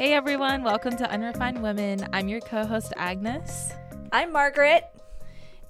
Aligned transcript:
Hey 0.00 0.14
everyone, 0.14 0.62
welcome 0.62 0.96
to 0.96 1.10
Unrefined 1.10 1.62
Women. 1.62 2.06
I'm 2.14 2.26
your 2.26 2.40
co 2.40 2.64
host, 2.64 2.94
Agnes. 2.96 3.70
I'm 4.10 4.32
Margaret. 4.32 4.84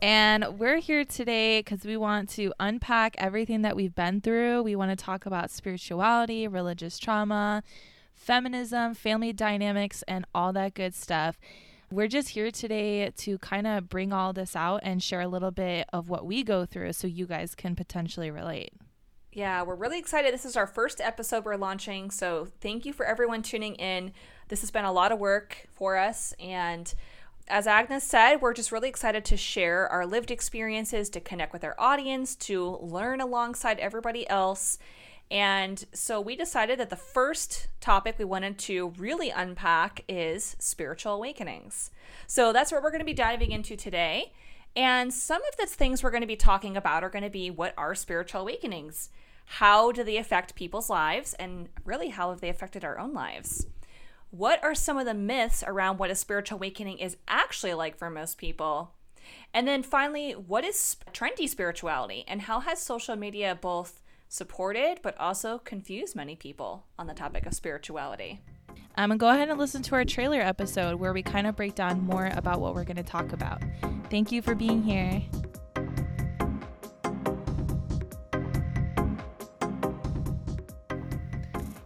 And 0.02 0.56
we're 0.56 0.77
here 0.77 1.05
today 1.05 1.59
because 1.59 1.84
we 1.84 1.96
want 1.96 2.29
to 2.37 2.52
unpack 2.61 3.16
everything 3.19 3.62
that 3.62 3.74
we've 3.74 3.93
been 3.93 4.20
through. 4.20 4.62
We 4.62 4.77
want 4.77 4.96
to 4.96 5.05
talk 5.05 5.27
about 5.27 5.51
spirituality, 5.51 6.46
religious 6.46 6.96
trauma, 6.96 7.64
feminism, 8.14 8.95
family 8.95 9.32
dynamics, 9.32 10.05
and 10.06 10.24
all 10.33 10.52
that 10.52 10.74
good 10.74 10.95
stuff. 10.95 11.37
We're 11.91 12.06
just 12.06 12.28
here 12.28 12.52
today 12.52 13.10
to 13.10 13.37
kind 13.38 13.66
of 13.66 13.88
bring 13.88 14.12
all 14.12 14.33
this 14.33 14.55
out 14.55 14.83
and 14.84 15.02
share 15.02 15.23
a 15.23 15.27
little 15.28 15.51
bit 15.51 15.88
of 15.92 16.09
what 16.09 16.24
we 16.24 16.45
go 16.45 16.65
through 16.65 16.92
so 16.92 17.09
you 17.09 17.27
guys 17.27 17.56
can 17.56 17.74
potentially 17.74 18.30
relate. 18.30 18.74
Yeah, 19.33 19.62
we're 19.62 19.77
really 19.77 20.01
excited. 20.01 20.34
This 20.34 20.45
is 20.45 20.57
our 20.57 20.66
first 20.66 21.01
episode 21.01 21.45
we're 21.45 21.55
launching. 21.55 22.11
So 22.11 22.48
thank 22.61 22.84
you 22.84 22.93
for 22.93 23.07
everyone 23.07 23.43
tuning 23.43 23.77
in. 23.77 24.12
This 24.48 24.61
has 24.62 24.73
been 24.73 24.84
a 24.84 24.93
lot 24.93 25.12
of 25.12 25.21
work 25.21 25.69
for 25.71 25.97
us. 25.97 26.34
And 26.41 26.93
as 27.47 27.69
Agnes 27.69 28.02
said, 28.02 28.41
we're 28.41 28.55
just 28.55 28.73
really 28.73 28.88
excited 28.88 29.24
to 29.27 29.37
share 29.37 29.88
our 29.88 30.05
lived 30.05 30.33
experiences, 30.33 31.09
to 31.11 31.21
connect 31.21 31.52
with 31.52 31.62
our 31.62 31.77
audience, 31.79 32.35
to 32.37 32.79
learn 32.80 33.21
alongside 33.21 33.79
everybody 33.79 34.29
else. 34.29 34.79
And 35.30 35.85
so 35.93 36.21
we 36.21 36.35
decided 36.35 36.80
that 36.80 36.91
the 36.91 36.97
first 36.97 37.69
topic 37.80 38.16
we 38.19 38.24
wanted 38.24 38.59
to 38.59 38.93
really 38.99 39.30
unpack 39.30 40.02
is 40.09 40.57
spiritual 40.59 41.15
awakenings. 41.15 41.93
So 42.27 42.52
that's 42.52 42.73
what 42.73 42.83
we're 42.83 42.91
going 42.91 42.99
to 42.99 43.05
be 43.05 43.15
diving 43.15 43.52
into 43.52 43.77
today. 43.77 44.32
And 44.74 45.13
some 45.13 45.43
of 45.45 45.57
the 45.57 45.66
things 45.66 46.02
we're 46.02 46.10
going 46.10 46.21
to 46.23 46.26
be 46.26 46.37
talking 46.37 46.76
about 46.76 47.04
are 47.04 47.10
going 47.10 47.24
to 47.24 47.30
be 47.30 47.51
what 47.51 47.74
are 47.76 47.95
spiritual 47.95 48.41
awakenings? 48.41 49.10
How 49.45 49.93
do 49.93 50.05
they 50.05 50.16
affect 50.16 50.55
people's 50.55 50.91
lives? 50.91 51.35
And 51.35 51.69
really, 51.85 52.09
how 52.09 52.30
have 52.30 52.41
they 52.41 52.49
affected 52.49 52.85
our 52.85 52.99
own 52.99 53.13
lives? 53.13 53.66
What 54.30 54.63
are 54.63 54.74
some 54.74 54.97
of 54.97 55.07
the 55.07 55.15
myths 55.15 55.65
around 55.66 55.99
what 55.99 56.10
a 56.10 56.15
spiritual 56.15 56.57
awakening 56.57 56.99
is 56.99 57.16
actually 57.27 57.74
like 57.74 57.97
for 57.97 58.10
most 58.10 58.38
people? 58.38 58.93
And 59.52 59.66
then 59.66 59.82
finally, 59.82 60.32
what 60.32 60.65
is 60.65 60.97
trendy 61.13 61.49
spirituality 61.49 62.24
and 62.29 62.43
how 62.43 62.60
has 62.60 62.80
social 62.80 63.16
media 63.16 63.59
both 63.60 64.00
supported 64.28 65.00
but 65.03 65.19
also 65.19 65.59
confused 65.59 66.15
many 66.15 66.37
people 66.37 66.84
on 66.99 67.09
the 67.09 67.15
topic 67.15 67.47
of 67.47 67.54
spirituality? 67.54 68.41
Um, 68.97 69.10
and 69.10 69.21
go 69.21 69.28
ahead 69.28 69.49
and 69.49 69.59
listen 69.59 69.82
to 69.82 69.94
our 69.94 70.04
trailer 70.04 70.41
episode 70.41 70.97
where 70.97 71.12
we 71.12 71.22
kind 71.22 71.47
of 71.47 71.56
break 71.56 71.75
down 71.75 72.00
more 72.00 72.31
about 72.34 72.60
what 72.60 72.75
we're 72.75 72.84
going 72.84 72.97
to 72.97 73.03
talk 73.03 73.32
about. 73.32 73.62
Thank 74.10 74.31
you 74.31 74.43
for 74.43 74.54
being 74.54 74.82
here. 74.82 75.22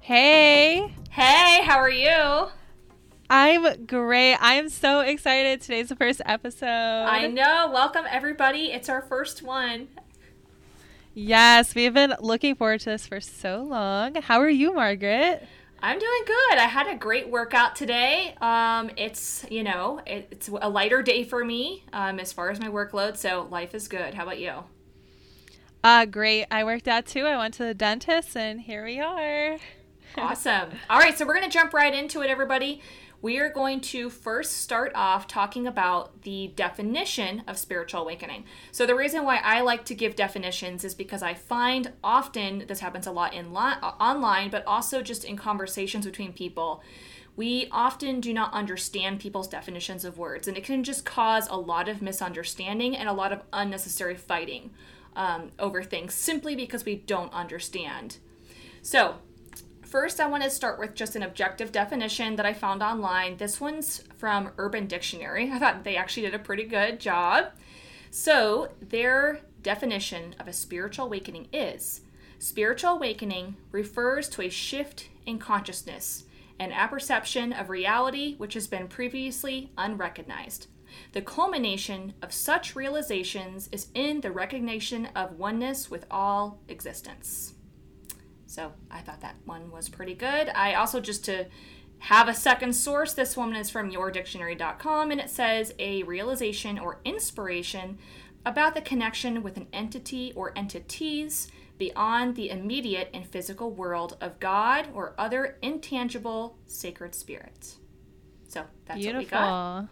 Hey. 0.04 0.94
Hey, 1.08 1.62
how 1.64 1.78
are 1.78 1.88
you? 1.88 2.48
I'm 3.30 3.86
great. 3.86 4.34
I 4.34 4.56
am 4.56 4.68
so 4.68 5.00
excited. 5.00 5.62
Today's 5.62 5.88
the 5.88 5.96
first 5.96 6.20
episode. 6.26 6.66
I 6.66 7.26
know. 7.26 7.70
Welcome, 7.72 8.04
everybody. 8.10 8.64
It's 8.64 8.90
our 8.90 9.00
first 9.00 9.42
one. 9.42 9.88
Yes, 11.14 11.74
we've 11.74 11.94
been 11.94 12.16
looking 12.20 12.54
forward 12.54 12.80
to 12.80 12.90
this 12.90 13.06
for 13.06 13.18
so 13.18 13.62
long. 13.62 14.16
How 14.16 14.40
are 14.40 14.50
you, 14.50 14.74
Margaret? 14.74 15.48
I'm 15.80 15.98
doing 15.98 16.22
good. 16.26 16.58
I 16.58 16.66
had 16.66 16.86
a 16.86 16.96
great 16.96 17.30
workout 17.30 17.74
today. 17.74 18.34
Um, 18.42 18.90
it's 18.98 19.46
you 19.50 19.62
know 19.62 20.02
it, 20.06 20.28
it's 20.30 20.48
a 20.48 20.68
lighter 20.68 21.00
day 21.00 21.24
for 21.24 21.42
me 21.42 21.82
um, 21.94 22.20
as 22.20 22.30
far 22.30 22.50
as 22.50 22.60
my 22.60 22.68
workload, 22.68 23.16
so 23.16 23.48
life 23.50 23.74
is 23.74 23.88
good. 23.88 24.12
How 24.12 24.24
about 24.24 24.38
you? 24.38 24.64
Uh, 25.82 26.04
great. 26.04 26.44
I 26.50 26.62
worked 26.62 26.88
out 26.88 27.06
too. 27.06 27.24
I 27.24 27.38
went 27.38 27.54
to 27.54 27.64
the 27.64 27.72
dentist, 27.72 28.36
and 28.36 28.60
here 28.60 28.84
we 28.84 29.00
are. 29.00 29.56
Awesome. 30.16 30.70
All 30.88 30.98
right, 30.98 31.16
so 31.16 31.26
we're 31.26 31.34
gonna 31.34 31.48
jump 31.48 31.72
right 31.72 31.94
into 31.94 32.22
it, 32.22 32.30
everybody 32.30 32.80
we 33.24 33.38
are 33.38 33.48
going 33.48 33.80
to 33.80 34.10
first 34.10 34.58
start 34.58 34.92
off 34.94 35.26
talking 35.26 35.66
about 35.66 36.20
the 36.24 36.52
definition 36.56 37.42
of 37.48 37.56
spiritual 37.56 38.02
awakening. 38.02 38.44
So, 38.70 38.84
the 38.84 38.94
reason 38.94 39.24
why 39.24 39.38
I 39.38 39.62
like 39.62 39.86
to 39.86 39.94
give 39.94 40.14
definitions 40.14 40.84
is 40.84 40.94
because 40.94 41.22
I 41.22 41.32
find 41.32 41.92
often 42.04 42.64
this 42.68 42.80
happens 42.80 43.06
a 43.06 43.10
lot 43.10 43.32
in 43.32 43.54
li- 43.54 43.80
online, 43.98 44.50
but 44.50 44.62
also 44.66 45.00
just 45.00 45.24
in 45.24 45.38
conversations 45.38 46.04
between 46.04 46.34
people. 46.34 46.82
We 47.34 47.66
often 47.72 48.20
do 48.20 48.34
not 48.34 48.52
understand 48.52 49.20
people's 49.20 49.48
definitions 49.48 50.04
of 50.04 50.18
words, 50.18 50.46
and 50.46 50.58
it 50.58 50.64
can 50.64 50.84
just 50.84 51.06
cause 51.06 51.48
a 51.48 51.56
lot 51.56 51.88
of 51.88 52.02
misunderstanding 52.02 52.94
and 52.94 53.08
a 53.08 53.14
lot 53.14 53.32
of 53.32 53.40
unnecessary 53.54 54.16
fighting 54.16 54.70
um, 55.16 55.50
over 55.58 55.82
things 55.82 56.12
simply 56.12 56.54
because 56.54 56.84
we 56.84 56.96
don't 56.96 57.32
understand. 57.32 58.18
So, 58.82 59.14
First, 59.94 60.18
I 60.18 60.26
want 60.26 60.42
to 60.42 60.50
start 60.50 60.80
with 60.80 60.96
just 60.96 61.14
an 61.14 61.22
objective 61.22 61.70
definition 61.70 62.34
that 62.34 62.44
I 62.44 62.52
found 62.52 62.82
online. 62.82 63.36
This 63.36 63.60
one's 63.60 64.02
from 64.18 64.50
Urban 64.58 64.88
Dictionary. 64.88 65.52
I 65.52 65.60
thought 65.60 65.84
they 65.84 65.94
actually 65.94 66.24
did 66.24 66.34
a 66.34 66.40
pretty 66.40 66.64
good 66.64 66.98
job. 66.98 67.52
So, 68.10 68.70
their 68.80 69.42
definition 69.62 70.34
of 70.40 70.48
a 70.48 70.52
spiritual 70.52 71.06
awakening 71.06 71.46
is 71.52 72.00
spiritual 72.40 72.94
awakening 72.94 73.56
refers 73.70 74.28
to 74.30 74.42
a 74.42 74.48
shift 74.48 75.10
in 75.26 75.38
consciousness, 75.38 76.24
an 76.58 76.72
apperception 76.72 77.52
of 77.52 77.70
reality 77.70 78.34
which 78.36 78.54
has 78.54 78.66
been 78.66 78.88
previously 78.88 79.70
unrecognized. 79.78 80.66
The 81.12 81.22
culmination 81.22 82.14
of 82.20 82.32
such 82.32 82.74
realizations 82.74 83.68
is 83.70 83.92
in 83.94 84.22
the 84.22 84.32
recognition 84.32 85.06
of 85.14 85.38
oneness 85.38 85.88
with 85.88 86.04
all 86.10 86.58
existence. 86.66 87.54
So 88.46 88.72
I 88.90 89.00
thought 89.00 89.20
that 89.20 89.36
one 89.44 89.70
was 89.70 89.88
pretty 89.88 90.14
good. 90.14 90.48
I 90.50 90.74
also 90.74 91.00
just 91.00 91.24
to 91.26 91.46
have 91.98 92.28
a 92.28 92.34
second 92.34 92.74
source, 92.74 93.14
this 93.14 93.36
one 93.36 93.56
is 93.56 93.70
from 93.70 93.90
yourdictionary.com 93.90 95.10
and 95.10 95.20
it 95.20 95.30
says 95.30 95.74
a 95.78 96.02
realization 96.02 96.78
or 96.78 97.00
inspiration 97.04 97.98
about 98.44 98.74
the 98.74 98.80
connection 98.80 99.42
with 99.42 99.56
an 99.56 99.66
entity 99.72 100.32
or 100.36 100.52
entities 100.56 101.50
beyond 101.78 102.36
the 102.36 102.50
immediate 102.50 103.10
and 103.14 103.26
physical 103.26 103.70
world 103.70 104.16
of 104.20 104.38
God 104.38 104.88
or 104.94 105.14
other 105.18 105.56
intangible 105.62 106.58
sacred 106.66 107.14
spirits. 107.14 107.78
So 108.48 108.64
that's 108.84 109.00
Beautiful. 109.00 109.22
what 109.22 109.24
we 109.24 109.26
got. 109.30 109.88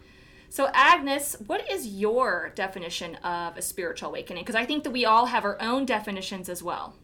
So, 0.49 0.69
Agnes, 0.71 1.35
what 1.47 1.69
is 1.69 1.87
your 1.87 2.51
definition 2.53 3.15
of 3.15 3.57
a 3.57 3.61
spiritual 3.61 4.09
awakening? 4.09 4.43
Because 4.43 4.55
I 4.55 4.65
think 4.65 4.83
that 4.83 4.91
we 4.91 5.03
all 5.03 5.25
have 5.25 5.45
our 5.45 5.59
own 5.59 5.83
definitions 5.83 6.47
as 6.47 6.61
well. 6.61 6.95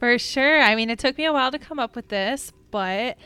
For 0.00 0.18
sure. 0.18 0.60
I 0.60 0.74
mean, 0.74 0.88
it 0.88 0.98
took 0.98 1.18
me 1.18 1.26
a 1.26 1.32
while 1.32 1.52
to 1.52 1.58
come 1.58 1.78
up 1.78 1.94
with 1.94 2.08
this, 2.08 2.52
but 2.70 3.18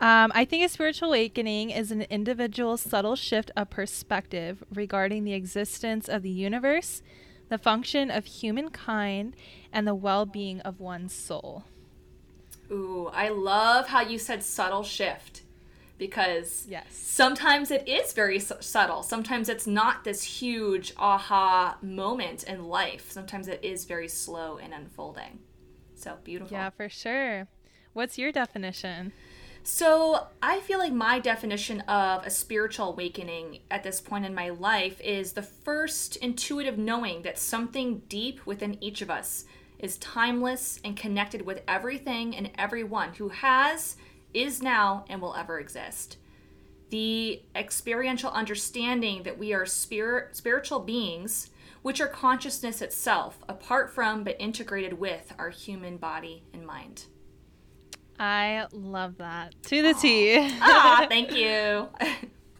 um, 0.00 0.30
I 0.34 0.44
think 0.44 0.64
a 0.64 0.68
spiritual 0.68 1.08
awakening 1.08 1.70
is 1.70 1.90
an 1.90 2.02
individual 2.02 2.76
subtle 2.76 3.16
shift 3.16 3.50
of 3.56 3.70
perspective 3.70 4.62
regarding 4.72 5.24
the 5.24 5.34
existence 5.34 6.08
of 6.08 6.22
the 6.22 6.30
universe, 6.30 7.02
the 7.48 7.58
function 7.58 8.08
of 8.08 8.24
humankind, 8.24 9.34
and 9.72 9.86
the 9.86 9.96
well 9.96 10.24
being 10.24 10.60
of 10.60 10.78
one's 10.78 11.12
soul. 11.12 11.64
Ooh, 12.70 13.10
I 13.12 13.28
love 13.28 13.88
how 13.88 14.00
you 14.00 14.16
said 14.16 14.44
subtle 14.44 14.84
shift 14.84 15.42
because 15.98 16.66
yes. 16.68 16.84
sometimes 16.90 17.72
it 17.72 17.86
is 17.88 18.12
very 18.12 18.38
su- 18.38 18.54
subtle. 18.60 19.02
Sometimes 19.02 19.48
it's 19.48 19.66
not 19.66 20.04
this 20.04 20.22
huge 20.22 20.94
aha 20.96 21.78
moment 21.82 22.44
in 22.44 22.68
life. 22.68 23.10
Sometimes 23.10 23.48
it 23.48 23.58
is 23.62 23.84
very 23.86 24.08
slow 24.08 24.58
and 24.58 24.72
unfolding. 24.72 25.40
So 26.02 26.18
beautiful. 26.24 26.56
Yeah, 26.56 26.70
for 26.70 26.88
sure. 26.88 27.46
What's 27.92 28.18
your 28.18 28.32
definition? 28.32 29.12
So, 29.62 30.26
I 30.42 30.58
feel 30.58 30.80
like 30.80 30.92
my 30.92 31.20
definition 31.20 31.82
of 31.82 32.26
a 32.26 32.30
spiritual 32.30 32.88
awakening 32.88 33.60
at 33.70 33.84
this 33.84 34.00
point 34.00 34.24
in 34.24 34.34
my 34.34 34.48
life 34.48 35.00
is 35.00 35.34
the 35.34 35.42
first 35.42 36.16
intuitive 36.16 36.76
knowing 36.76 37.22
that 37.22 37.38
something 37.38 38.02
deep 38.08 38.44
within 38.44 38.82
each 38.82 39.02
of 39.02 39.10
us 39.10 39.44
is 39.78 39.98
timeless 39.98 40.80
and 40.82 40.96
connected 40.96 41.42
with 41.42 41.62
everything 41.68 42.34
and 42.34 42.50
everyone 42.58 43.12
who 43.14 43.28
has, 43.28 43.96
is 44.34 44.60
now, 44.60 45.04
and 45.08 45.22
will 45.22 45.36
ever 45.36 45.60
exist. 45.60 46.16
The 46.90 47.42
experiential 47.54 48.32
understanding 48.32 49.22
that 49.22 49.38
we 49.38 49.52
are 49.52 49.66
spirit, 49.66 50.34
spiritual 50.34 50.80
beings 50.80 51.50
which 51.82 52.00
are 52.00 52.06
consciousness 52.06 52.80
itself, 52.80 53.38
apart 53.48 53.90
from 53.90 54.24
but 54.24 54.36
integrated 54.38 54.94
with 54.94 55.32
our 55.38 55.50
human 55.50 55.96
body 55.96 56.44
and 56.52 56.66
mind. 56.66 57.06
I 58.18 58.66
love 58.72 59.18
that. 59.18 59.54
To 59.64 59.82
the 59.82 59.94
T. 59.94 60.36
ah, 60.60 61.06
thank 61.08 61.32
you. 61.32 61.88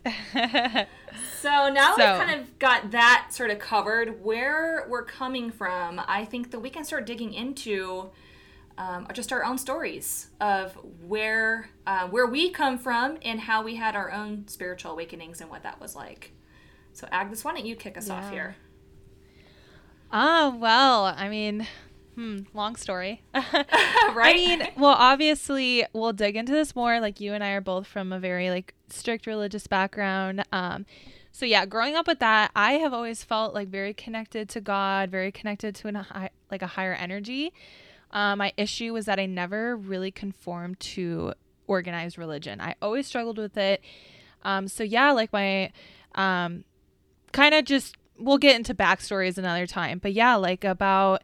so 1.41 1.69
now 1.69 1.95
so, 1.97 1.99
we've 1.99 2.27
kind 2.27 2.41
of 2.41 2.59
got 2.59 2.91
that 2.91 3.29
sort 3.31 3.51
of 3.51 3.59
covered, 3.59 4.25
where 4.25 4.87
we're 4.89 5.05
coming 5.05 5.51
from, 5.51 6.01
I 6.07 6.25
think 6.25 6.51
that 6.51 6.61
we 6.61 6.71
can 6.71 6.85
start 6.85 7.07
digging 7.07 7.33
into 7.33 8.11
um, 8.79 9.07
just 9.13 9.33
our 9.33 9.45
own 9.45 9.59
stories 9.59 10.29
of 10.41 10.73
where 11.07 11.69
uh, 11.87 12.09
where 12.09 12.27
we 12.27 12.51
come 12.51 12.79
from 12.79 13.19
and 13.23 13.39
how 13.39 13.63
we 13.63 13.77
had 13.77 13.95
our 13.95 14.11
own 14.11 14.49
spiritual 14.49 14.93
awakenings 14.93 15.41
and 15.41 15.51
what 15.51 15.63
that 15.63 15.81
was 15.81 15.95
like. 15.95 16.33
So 16.93 17.07
Agnes, 17.11 17.45
why 17.45 17.55
don't 17.55 17.67
you 17.67 17.77
kick 17.77 17.97
us 17.97 18.09
yeah. 18.09 18.15
off 18.15 18.31
here? 18.31 18.57
Ah, 20.13 20.55
well, 20.57 21.07
I 21.07 21.29
mean, 21.29 21.67
Hmm, 22.15 22.41
long 22.53 22.77
story. 22.77 23.23
right? 23.35 24.17
I 24.17 24.35
mean, 24.35 24.69
well, 24.77 24.95
obviously, 24.99 25.87
we'll 25.95 26.13
dig 26.13 26.37
into 26.37 26.53
this 26.53 26.77
more. 26.77 27.01
Like, 27.01 27.21
you 27.21 27.33
and 27.33 27.43
I 27.43 27.53
are 27.53 27.63
both 27.63 27.87
from 27.87 28.13
a 28.13 28.21
very, 28.21 28.51
like, 28.51 28.75
strict 28.91 29.27
religious 29.27 29.67
background. 29.67 30.45
Um, 30.53 30.85
so 31.33 31.47
yeah, 31.47 31.65
growing 31.65 31.97
up 31.97 32.07
with 32.07 32.19
that, 32.19 32.51
I 32.55 32.75
have 32.75 32.93
always 32.93 33.25
felt 33.25 33.55
like 33.55 33.69
very 33.69 33.95
connected 33.95 34.51
to 34.51 34.61
God, 34.61 35.11
very 35.11 35.33
connected 35.33 35.75
to 35.77 35.89
an 35.89 35.95
high, 35.95 36.29
like 36.51 36.61
a 36.61 36.67
higher 36.67 36.93
energy. 36.93 37.55
Um, 38.11 38.39
my 38.39 38.53
issue 38.59 38.93
was 38.93 39.07
that 39.07 39.19
I 39.19 39.25
never 39.25 39.75
really 39.75 40.11
conformed 40.11 40.79
to 40.81 41.33
organized 41.67 42.19
religion. 42.19 42.61
I 42.61 42.75
always 42.83 43.07
struggled 43.07 43.39
with 43.39 43.57
it. 43.57 43.81
Um, 44.45 44.69
so 44.69 44.85
yeah, 44.85 45.13
like 45.13 45.33
my 45.33 45.73
um, 46.15 46.65
kind 47.33 47.55
of 47.55 47.65
just 47.65 47.97
we'll 48.23 48.39
get 48.39 48.57
into 48.57 48.75
backstories 48.75 49.39
another 49.39 49.67
time. 49.67 49.99
But 49.99 50.13
yeah, 50.13 50.37
like 50.37 50.65
about 50.65 51.23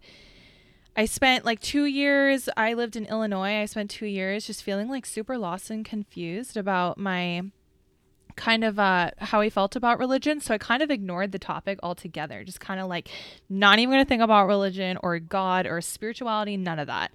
I 0.96 1.04
spent 1.04 1.44
like 1.44 1.60
two 1.60 1.84
years. 1.84 2.48
I 2.56 2.74
lived 2.74 2.96
in 2.96 3.06
Illinois. 3.06 3.60
I 3.60 3.66
spent 3.66 3.90
two 3.90 4.06
years 4.06 4.46
just 4.46 4.62
feeling 4.62 4.88
like 4.88 5.06
super 5.06 5.38
lost 5.38 5.70
and 5.70 5.84
confused 5.84 6.56
about 6.56 6.98
my 6.98 7.42
kind 8.38 8.64
of 8.64 8.78
uh, 8.78 9.10
how 9.18 9.40
I 9.40 9.50
felt 9.50 9.76
about 9.76 9.98
religion. 9.98 10.40
So 10.40 10.54
I 10.54 10.58
kind 10.58 10.82
of 10.82 10.90
ignored 10.90 11.32
the 11.32 11.38
topic 11.38 11.78
altogether, 11.82 12.44
just 12.44 12.60
kind 12.60 12.80
of 12.80 12.88
like 12.88 13.10
not 13.48 13.78
even 13.78 13.92
going 13.92 14.04
to 14.04 14.08
think 14.08 14.22
about 14.22 14.46
religion 14.46 14.96
or 15.02 15.18
God 15.18 15.66
or 15.66 15.80
spirituality, 15.80 16.56
none 16.56 16.78
of 16.78 16.86
that. 16.86 17.12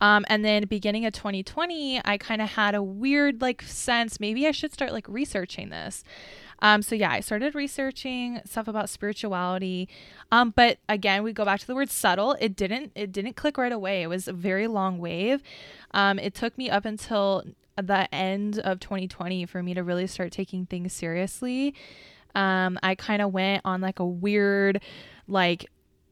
Um, 0.00 0.24
and 0.28 0.44
then 0.44 0.64
beginning 0.66 1.04
of 1.04 1.12
2020, 1.12 2.00
I 2.04 2.16
kind 2.16 2.40
of 2.40 2.48
had 2.48 2.74
a 2.74 2.82
weird 2.82 3.42
like 3.42 3.60
sense 3.62 4.18
maybe 4.18 4.46
I 4.46 4.52
should 4.52 4.72
start 4.72 4.92
like 4.92 5.06
researching 5.08 5.68
this. 5.68 6.04
Um, 6.62 6.82
so 6.82 6.94
yeah, 6.94 7.10
I 7.10 7.20
started 7.20 7.54
researching 7.54 8.40
stuff 8.44 8.68
about 8.68 8.88
spirituality. 8.88 9.88
Um, 10.30 10.52
but 10.54 10.78
again, 10.88 11.22
we 11.22 11.32
go 11.32 11.44
back 11.44 11.60
to 11.60 11.66
the 11.66 11.74
word 11.74 11.90
subtle. 11.90 12.36
It 12.40 12.56
didn't 12.56 12.92
it 12.94 13.12
didn't 13.12 13.36
click 13.36 13.56
right 13.58 13.72
away. 13.72 14.02
It 14.02 14.08
was 14.08 14.28
a 14.28 14.32
very 14.32 14.66
long 14.66 14.98
wave. 14.98 15.42
Um, 15.92 16.18
it 16.18 16.34
took 16.34 16.56
me 16.58 16.70
up 16.70 16.84
until 16.84 17.44
the 17.76 18.12
end 18.14 18.58
of 18.58 18.80
2020 18.80 19.46
for 19.46 19.62
me 19.62 19.74
to 19.74 19.82
really 19.82 20.06
start 20.06 20.32
taking 20.32 20.66
things 20.66 20.92
seriously. 20.92 21.74
Um, 22.34 22.78
I 22.82 22.94
kind 22.94 23.22
of 23.22 23.32
went 23.32 23.62
on 23.64 23.80
like 23.80 23.98
a 23.98 24.06
weird, 24.06 24.80
like, 25.26 25.66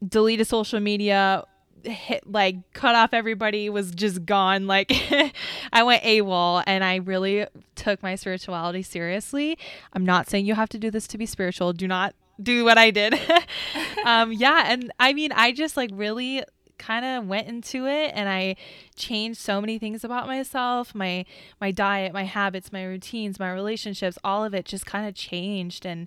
deleted 0.06 0.47
social 0.47 0.81
media, 0.81 1.45
hit 1.85 2.31
like 2.31 2.57
cut 2.73 2.95
off 2.95 3.13
everybody, 3.13 3.71
was 3.71 3.91
just 3.91 4.25
gone. 4.25 4.67
Like, 4.67 4.93
I 5.73 5.83
went 5.83 6.03
AWOL 6.03 6.63
and 6.67 6.85
I 6.85 6.97
really 6.97 7.47
took 7.75 8.03
my 8.03 8.15
spirituality 8.15 8.83
seriously. 8.83 9.59
I'm 9.93 10.05
not 10.05 10.29
saying 10.29 10.47
you 10.47 10.55
have 10.55 10.69
to 10.71 10.79
do 10.79 10.91
this 10.91 11.07
to 11.09 11.19
be 11.19 11.27
spiritual. 11.27 11.73
Do 11.73 11.89
not 11.89 12.15
do 12.43 12.65
what 12.65 12.79
I 12.79 12.91
did. 12.91 13.19
um, 14.05 14.33
yeah. 14.33 14.65
And 14.67 14.93
I 14.99 15.13
mean, 15.13 15.33
I 15.33 15.53
just 15.53 15.77
like 15.77 15.91
really 15.93 16.45
kind 16.79 17.05
of 17.05 17.27
went 17.27 17.49
into 17.49 17.87
it 17.87 18.13
and 18.15 18.29
I 18.29 18.55
changed 18.95 19.41
so 19.41 19.61
many 19.61 19.79
things 19.79 20.05
about 20.05 20.27
myself, 20.27 20.95
my 20.95 21.25
my 21.61 21.71
diet, 21.73 22.13
my 22.13 22.23
habits, 22.23 22.73
my 22.73 22.85
routines, 22.85 23.41
my 23.41 23.53
relationships, 23.53 24.17
all 24.23 24.45
of 24.45 24.55
it 24.55 24.65
just 24.65 24.87
kind 24.87 25.07
of 25.09 25.15
changed 25.15 25.85
and 25.85 26.07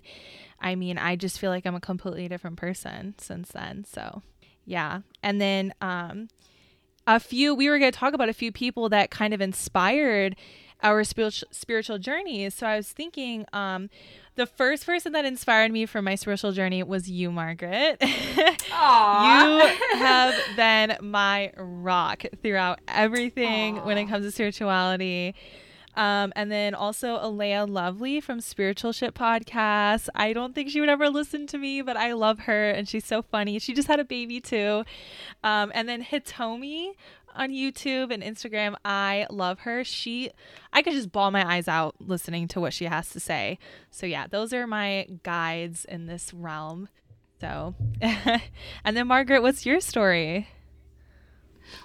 I 0.62 0.76
mean, 0.76 0.96
I 0.96 1.16
just 1.16 1.38
feel 1.40 1.50
like 1.50 1.66
I'm 1.66 1.74
a 1.74 1.80
completely 1.80 2.28
different 2.28 2.56
person 2.56 3.16
since 3.18 3.48
then. 3.48 3.84
So, 3.84 4.22
yeah. 4.64 5.00
And 5.22 5.40
then 5.40 5.74
um 5.80 6.28
a 7.06 7.18
few 7.18 7.54
we 7.54 7.68
were 7.68 7.78
going 7.78 7.90
to 7.90 7.98
talk 7.98 8.14
about 8.14 8.28
a 8.28 8.32
few 8.32 8.52
people 8.52 8.88
that 8.90 9.10
kind 9.10 9.34
of 9.34 9.40
inspired 9.40 10.36
our 10.82 11.04
spiritual 11.04 11.48
spiritual 11.50 11.98
journeys. 11.98 12.54
So 12.54 12.66
I 12.66 12.76
was 12.76 12.90
thinking 12.90 13.46
um 13.52 13.88
the 14.34 14.46
first 14.46 14.86
person 14.86 15.12
that 15.12 15.24
inspired 15.24 15.70
me 15.72 15.84
for 15.84 16.00
my 16.00 16.14
spiritual 16.14 16.52
journey 16.52 16.82
was 16.82 17.08
you, 17.08 17.30
Margaret. 17.30 17.98
you 18.02 18.06
have 18.70 20.34
been 20.56 20.96
my 21.02 21.52
rock 21.56 22.24
throughout 22.42 22.80
everything 22.88 23.76
Aww. 23.76 23.84
when 23.84 23.98
it 23.98 24.06
comes 24.06 24.24
to 24.24 24.32
spirituality. 24.32 25.34
Um, 25.94 26.32
and 26.34 26.50
then 26.50 26.74
also 26.74 27.18
Alea 27.20 27.66
Lovely 27.66 28.20
from 28.20 28.40
Spiritual 28.40 28.92
Ship 28.92 29.14
Podcast. 29.14 30.08
I 30.14 30.32
don't 30.32 30.54
think 30.54 30.70
she 30.70 30.80
would 30.80 30.88
ever 30.88 31.10
listen 31.10 31.46
to 31.48 31.58
me, 31.58 31.82
but 31.82 31.96
I 31.96 32.12
love 32.12 32.40
her 32.40 32.70
and 32.70 32.88
she's 32.88 33.04
so 33.04 33.22
funny. 33.22 33.58
She 33.58 33.74
just 33.74 33.88
had 33.88 34.00
a 34.00 34.04
baby 34.04 34.40
too. 34.40 34.84
Um, 35.44 35.70
and 35.74 35.88
then 35.88 36.02
Hitomi 36.02 36.92
on 37.34 37.50
YouTube 37.50 38.12
and 38.12 38.22
Instagram. 38.22 38.74
I 38.84 39.26
love 39.30 39.60
her. 39.60 39.84
She 39.84 40.30
I 40.72 40.82
could 40.82 40.92
just 40.92 41.12
bawl 41.12 41.30
my 41.30 41.50
eyes 41.50 41.68
out 41.68 41.94
listening 41.98 42.48
to 42.48 42.60
what 42.60 42.72
she 42.72 42.86
has 42.86 43.10
to 43.10 43.20
say. 43.20 43.58
So 43.90 44.06
yeah, 44.06 44.26
those 44.26 44.52
are 44.52 44.66
my 44.66 45.06
guides 45.22 45.84
in 45.84 46.06
this 46.06 46.32
realm. 46.32 46.88
So 47.40 47.74
and 48.00 48.96
then 48.96 49.06
Margaret, 49.06 49.42
what's 49.42 49.66
your 49.66 49.80
story? 49.80 50.48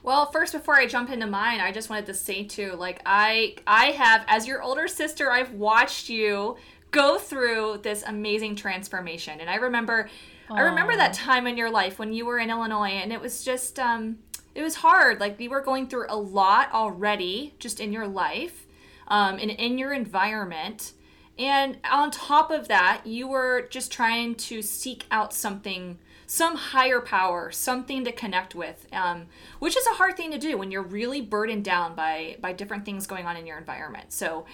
Well, 0.03 0.31
first 0.31 0.53
before 0.53 0.75
I 0.75 0.85
jump 0.85 1.09
into 1.09 1.27
mine, 1.27 1.59
I 1.59 1.71
just 1.71 1.89
wanted 1.89 2.05
to 2.07 2.13
say 2.13 2.43
too, 2.43 2.73
like 2.73 3.01
I 3.05 3.55
I 3.65 3.87
have 3.91 4.25
as 4.27 4.47
your 4.47 4.61
older 4.61 4.87
sister, 4.87 5.31
I've 5.31 5.51
watched 5.53 6.09
you 6.09 6.57
go 6.91 7.17
through 7.17 7.79
this 7.83 8.03
amazing 8.05 8.55
transformation. 8.55 9.39
And 9.39 9.49
I 9.49 9.55
remember 9.55 10.09
Aww. 10.49 10.57
I 10.57 10.61
remember 10.61 10.95
that 10.95 11.13
time 11.13 11.47
in 11.47 11.57
your 11.57 11.69
life 11.69 11.99
when 11.99 12.13
you 12.13 12.25
were 12.25 12.39
in 12.39 12.49
Illinois 12.49 12.91
and 13.01 13.11
it 13.11 13.19
was 13.19 13.43
just 13.43 13.79
um 13.79 14.19
it 14.57 14.63
was 14.63 14.75
hard. 14.75 15.19
Like 15.19 15.39
you 15.39 15.51
were 15.51 15.61
going 15.61 15.87
through 15.87 16.07
a 16.09 16.17
lot 16.17 16.73
already 16.73 17.53
just 17.59 17.79
in 17.79 17.93
your 17.93 18.07
life 18.07 18.65
um, 19.07 19.37
and 19.39 19.51
in 19.51 19.77
your 19.77 19.93
environment. 19.93 20.93
And 21.37 21.77
on 21.89 22.09
top 22.09 22.49
of 22.49 22.67
that, 22.67 23.05
you 23.05 23.27
were 23.27 23.67
just 23.69 23.91
trying 23.91 24.33
to 24.35 24.63
seek 24.63 25.05
out 25.11 25.31
something, 25.31 25.99
some 26.27 26.55
higher 26.55 26.99
power, 27.01 27.49
something 27.51 28.03
to 28.05 28.11
connect 28.11 28.53
with, 28.53 28.85
um, 28.91 29.25
which 29.59 29.75
is 29.75 29.87
a 29.87 29.93
hard 29.93 30.15
thing 30.15 30.29
to 30.31 30.37
do 30.37 30.57
when 30.57 30.69
you're 30.69 30.83
really 30.83 31.21
burdened 31.21 31.63
down 31.63 31.95
by 31.95 32.37
by 32.39 32.53
different 32.53 32.85
things 32.85 33.07
going 33.07 33.25
on 33.25 33.35
in 33.35 33.47
your 33.47 33.57
environment. 33.57 34.13
So 34.13 34.45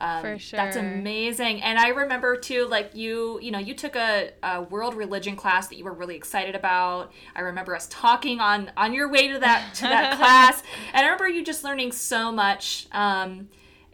um, 0.00 0.22
For 0.22 0.38
sure. 0.38 0.56
That's 0.56 0.76
amazing. 0.76 1.62
And 1.62 1.78
I 1.78 1.88
remember 1.88 2.36
too, 2.36 2.66
like 2.66 2.94
you, 2.94 3.38
you 3.42 3.50
know, 3.50 3.58
you 3.58 3.74
took 3.74 3.96
a, 3.96 4.30
a, 4.42 4.62
world 4.62 4.94
religion 4.94 5.36
class 5.36 5.68
that 5.68 5.76
you 5.76 5.84
were 5.84 5.92
really 5.92 6.16
excited 6.16 6.54
about. 6.54 7.12
I 7.36 7.42
remember 7.42 7.76
us 7.76 7.86
talking 7.90 8.40
on 8.40 8.72
on 8.78 8.94
your 8.94 9.10
way 9.10 9.28
to 9.28 9.38
that 9.40 9.74
to 9.74 9.82
that 9.82 10.16
class, 10.16 10.62
and 10.94 11.04
I 11.04 11.10
remember 11.10 11.28
you 11.28 11.44
just 11.44 11.64
learning 11.64 11.92
so 11.92 12.32
much. 12.32 12.86
Um, 12.92 13.48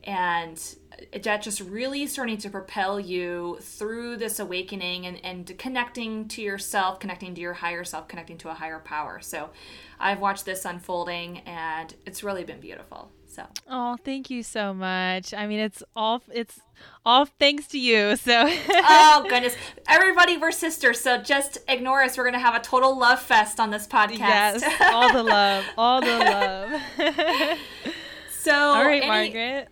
and 0.06 0.76
that 1.24 1.42
just 1.42 1.60
really 1.60 2.06
starting 2.06 2.38
to 2.38 2.48
propel 2.48 2.98
you 2.98 3.58
through 3.60 4.16
this 4.16 4.38
awakening 4.38 5.04
and, 5.04 5.22
and 5.24 5.58
connecting 5.58 6.28
to 6.28 6.40
yourself, 6.40 7.00
connecting 7.00 7.34
to 7.34 7.40
your 7.40 7.54
higher 7.54 7.84
self, 7.84 8.08
connecting 8.08 8.38
to 8.38 8.48
a 8.48 8.54
higher 8.54 8.78
power. 8.78 9.20
So 9.20 9.50
I've 9.98 10.20
watched 10.20 10.44
this 10.44 10.64
unfolding 10.64 11.38
and 11.40 11.94
it's 12.06 12.22
really 12.22 12.44
been 12.44 12.60
beautiful. 12.60 13.10
So. 13.26 13.44
Oh, 13.68 13.98
thank 14.02 14.30
you 14.30 14.42
so 14.42 14.72
much. 14.72 15.34
I 15.34 15.46
mean, 15.46 15.58
it's 15.58 15.82
all 15.94 16.22
it's 16.32 16.58
all 17.04 17.26
thanks 17.26 17.66
to 17.68 17.78
you. 17.78 18.16
So. 18.16 18.46
oh 18.68 19.26
goodness, 19.28 19.54
everybody, 19.86 20.38
we're 20.38 20.52
sisters. 20.52 21.00
So 21.00 21.18
just 21.18 21.58
ignore 21.68 22.02
us. 22.02 22.16
We're 22.16 22.24
gonna 22.24 22.38
have 22.38 22.54
a 22.54 22.64
total 22.64 22.98
love 22.98 23.20
fest 23.20 23.60
on 23.60 23.70
this 23.70 23.86
podcast. 23.86 24.18
Yes, 24.18 24.80
all 24.80 25.12
the 25.12 25.22
love, 25.22 25.64
all 25.76 26.00
the 26.00 26.06
love. 26.98 27.58
so, 28.30 28.54
all 28.54 28.84
right, 28.84 29.02
any, 29.02 29.06
Margaret. 29.06 29.68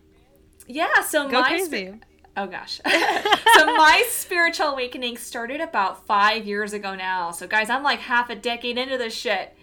Yeah. 0.67 1.03
So 1.03 1.29
Go 1.29 1.41
my. 1.41 1.59
Sp- 1.59 2.05
Oh 2.37 2.47
gosh. 2.47 2.81
so 3.55 3.67
my 3.67 4.05
spiritual 4.09 4.67
awakening 4.67 5.17
started 5.17 5.61
about 5.61 6.05
five 6.07 6.47
years 6.47 6.73
ago 6.73 6.95
now. 6.95 7.31
So 7.31 7.47
guys, 7.47 7.71
I'm 7.71 7.85
like 7.85 8.01
half 8.01 8.29
a 8.29 8.35
decade 8.35 8.77
into 8.77 8.99
this 8.99 9.15
shit. 9.15 9.57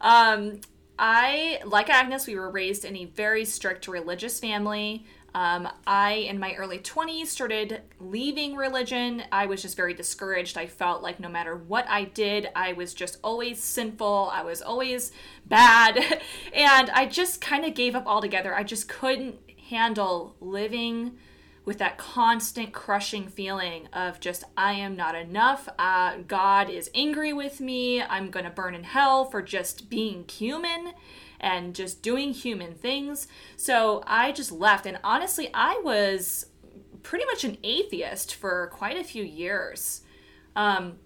Um, 0.00 0.60
I, 0.98 1.60
like 1.64 1.88
Agnes, 1.88 2.26
we 2.26 2.36
were 2.36 2.50
raised 2.50 2.84
in 2.84 2.96
a 2.96 3.06
very 3.06 3.44
strict 3.44 3.88
religious 3.88 4.40
family. 4.40 5.06
Um, 5.34 5.68
I, 5.86 6.12
in 6.12 6.38
my 6.38 6.54
early 6.54 6.78
20s, 6.78 7.26
started 7.26 7.82
leaving 8.00 8.56
religion. 8.56 9.22
I 9.30 9.46
was 9.46 9.62
just 9.62 9.76
very 9.76 9.94
discouraged. 9.94 10.58
I 10.58 10.66
felt 10.66 11.02
like 11.02 11.20
no 11.20 11.28
matter 11.28 11.56
what 11.56 11.88
I 11.88 12.04
did, 12.04 12.48
I 12.56 12.72
was 12.72 12.92
just 12.92 13.18
always 13.22 13.62
sinful. 13.62 14.30
I 14.32 14.42
was 14.42 14.60
always 14.62 15.12
bad. 15.46 15.98
and 16.52 16.90
I 16.90 17.06
just 17.06 17.40
kind 17.40 17.64
of 17.64 17.74
gave 17.74 17.94
up 17.94 18.06
altogether. 18.06 18.54
I 18.54 18.64
just 18.64 18.88
couldn't 18.88 19.36
handle 19.68 20.36
living 20.40 21.18
with 21.64 21.78
that 21.78 21.98
constant 21.98 22.72
crushing 22.72 23.28
feeling 23.28 23.88
of 23.92 24.20
just, 24.20 24.44
I 24.56 24.72
am 24.72 24.96
not 24.96 25.14
enough. 25.14 25.68
Uh, 25.78 26.16
God 26.26 26.70
is 26.70 26.90
angry 26.94 27.34
with 27.34 27.60
me. 27.60 28.02
I'm 28.02 28.30
to 28.46 28.50
burn 28.50 28.74
in 28.74 28.84
hell 28.84 29.26
for 29.26 29.42
just 29.42 29.90
being 29.90 30.24
human 30.26 30.94
and 31.38 31.74
just 31.74 32.02
doing 32.02 32.32
human 32.32 32.74
things. 32.74 33.28
So 33.56 34.02
I 34.06 34.32
just 34.32 34.50
left. 34.50 34.86
And 34.86 34.98
honestly, 35.04 35.50
I 35.52 35.78
was 35.84 36.46
pretty 37.02 37.26
much 37.26 37.44
an 37.44 37.58
atheist 37.62 38.34
for 38.34 38.70
quite 38.72 38.96
a 38.96 39.04
few 39.04 39.22
years. 39.22 40.00
Um, 40.56 40.98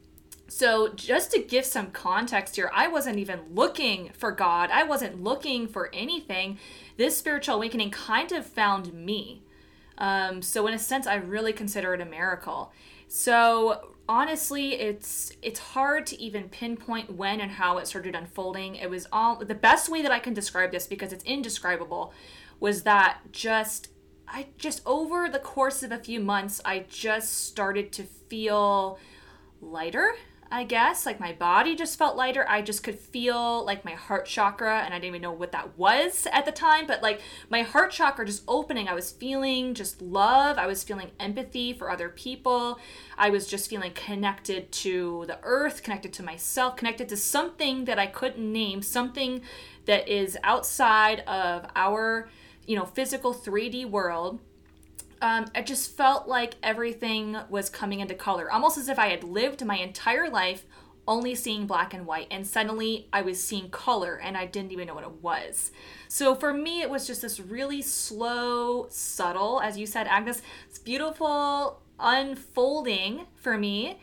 so, 0.52 0.92
just 0.92 1.30
to 1.32 1.40
give 1.40 1.64
some 1.64 1.92
context 1.92 2.56
here, 2.56 2.70
I 2.74 2.86
wasn't 2.86 3.16
even 3.16 3.40
looking 3.54 4.10
for 4.12 4.30
God. 4.32 4.68
I 4.70 4.82
wasn't 4.82 5.22
looking 5.24 5.66
for 5.66 5.88
anything. 5.94 6.58
This 6.98 7.16
spiritual 7.16 7.54
awakening 7.54 7.90
kind 7.90 8.30
of 8.32 8.44
found 8.44 8.92
me. 8.92 9.44
Um, 9.96 10.42
so, 10.42 10.66
in 10.66 10.74
a 10.74 10.78
sense, 10.78 11.06
I 11.06 11.14
really 11.14 11.54
consider 11.54 11.94
it 11.94 12.02
a 12.02 12.04
miracle. 12.04 12.70
So 13.08 13.94
honestly, 14.06 14.74
it's 14.74 15.32
it's 15.40 15.58
hard 15.58 16.04
to 16.08 16.20
even 16.20 16.50
pinpoint 16.50 17.14
when 17.14 17.40
and 17.40 17.52
how 17.52 17.78
it 17.78 17.86
started 17.86 18.14
unfolding. 18.14 18.76
It 18.76 18.90
was 18.90 19.06
all 19.10 19.36
the 19.36 19.54
best 19.54 19.88
way 19.88 20.02
that 20.02 20.12
I 20.12 20.18
can 20.18 20.34
describe 20.34 20.70
this 20.70 20.86
because 20.86 21.14
it's 21.14 21.24
indescribable 21.24 22.12
was 22.60 22.82
that 22.82 23.20
just 23.32 23.88
I 24.28 24.48
just 24.58 24.82
over 24.84 25.30
the 25.30 25.38
course 25.38 25.82
of 25.82 25.92
a 25.92 25.98
few 25.98 26.20
months, 26.20 26.60
I 26.62 26.84
just 26.90 27.46
started 27.46 27.90
to 27.92 28.02
feel 28.02 28.98
lighter 29.62 30.14
I 30.52 30.64
guess. 30.64 31.06
Like 31.06 31.18
my 31.18 31.32
body 31.32 31.74
just 31.74 31.98
felt 31.98 32.14
lighter. 32.14 32.44
I 32.46 32.60
just 32.60 32.84
could 32.84 32.98
feel 32.98 33.64
like 33.64 33.86
my 33.86 33.92
heart 33.92 34.26
chakra, 34.26 34.80
and 34.80 34.92
I 34.92 34.98
didn't 34.98 35.08
even 35.08 35.22
know 35.22 35.32
what 35.32 35.52
that 35.52 35.78
was 35.78 36.28
at 36.30 36.44
the 36.44 36.52
time, 36.52 36.86
but 36.86 37.02
like 37.02 37.22
my 37.48 37.62
heart 37.62 37.90
chakra 37.90 38.26
just 38.26 38.44
opening. 38.46 38.86
I 38.86 38.92
was 38.92 39.10
feeling 39.10 39.72
just 39.72 40.02
love. 40.02 40.58
I 40.58 40.66
was 40.66 40.84
feeling 40.84 41.10
empathy 41.18 41.72
for 41.72 41.90
other 41.90 42.10
people. 42.10 42.78
I 43.16 43.30
was 43.30 43.46
just 43.46 43.70
feeling 43.70 43.92
connected 43.92 44.70
to 44.72 45.24
the 45.26 45.38
earth, 45.42 45.82
connected 45.82 46.12
to 46.14 46.22
myself, 46.22 46.76
connected 46.76 47.08
to 47.08 47.16
something 47.16 47.86
that 47.86 47.98
I 47.98 48.06
couldn't 48.06 48.52
name, 48.52 48.82
something 48.82 49.40
that 49.86 50.06
is 50.06 50.36
outside 50.44 51.20
of 51.20 51.66
our, 51.74 52.28
you 52.66 52.76
know, 52.76 52.84
physical 52.84 53.32
3D 53.32 53.86
world 53.86 54.38
um, 55.22 55.46
it 55.54 55.66
just 55.66 55.96
felt 55.96 56.26
like 56.26 56.56
everything 56.62 57.36
was 57.48 57.70
coming 57.70 58.00
into 58.00 58.14
color, 58.14 58.50
almost 58.50 58.76
as 58.76 58.88
if 58.88 58.98
I 58.98 59.06
had 59.08 59.24
lived 59.24 59.64
my 59.64 59.76
entire 59.76 60.28
life 60.28 60.66
only 61.06 61.34
seeing 61.34 61.66
black 61.66 61.94
and 61.94 62.06
white, 62.06 62.28
and 62.30 62.46
suddenly 62.46 63.08
I 63.12 63.22
was 63.22 63.42
seeing 63.42 63.70
color 63.70 64.16
and 64.16 64.36
I 64.36 64.46
didn't 64.46 64.72
even 64.72 64.86
know 64.86 64.94
what 64.94 65.04
it 65.04 65.22
was. 65.22 65.72
So 66.08 66.34
for 66.34 66.52
me, 66.52 66.80
it 66.80 66.90
was 66.90 67.06
just 67.06 67.22
this 67.22 67.40
really 67.40 67.82
slow, 67.82 68.86
subtle, 68.90 69.60
as 69.60 69.78
you 69.78 69.86
said, 69.86 70.06
Agnes, 70.06 70.42
it's 70.68 70.78
beautiful 70.78 71.80
unfolding 71.98 73.26
for 73.36 73.56
me. 73.56 73.98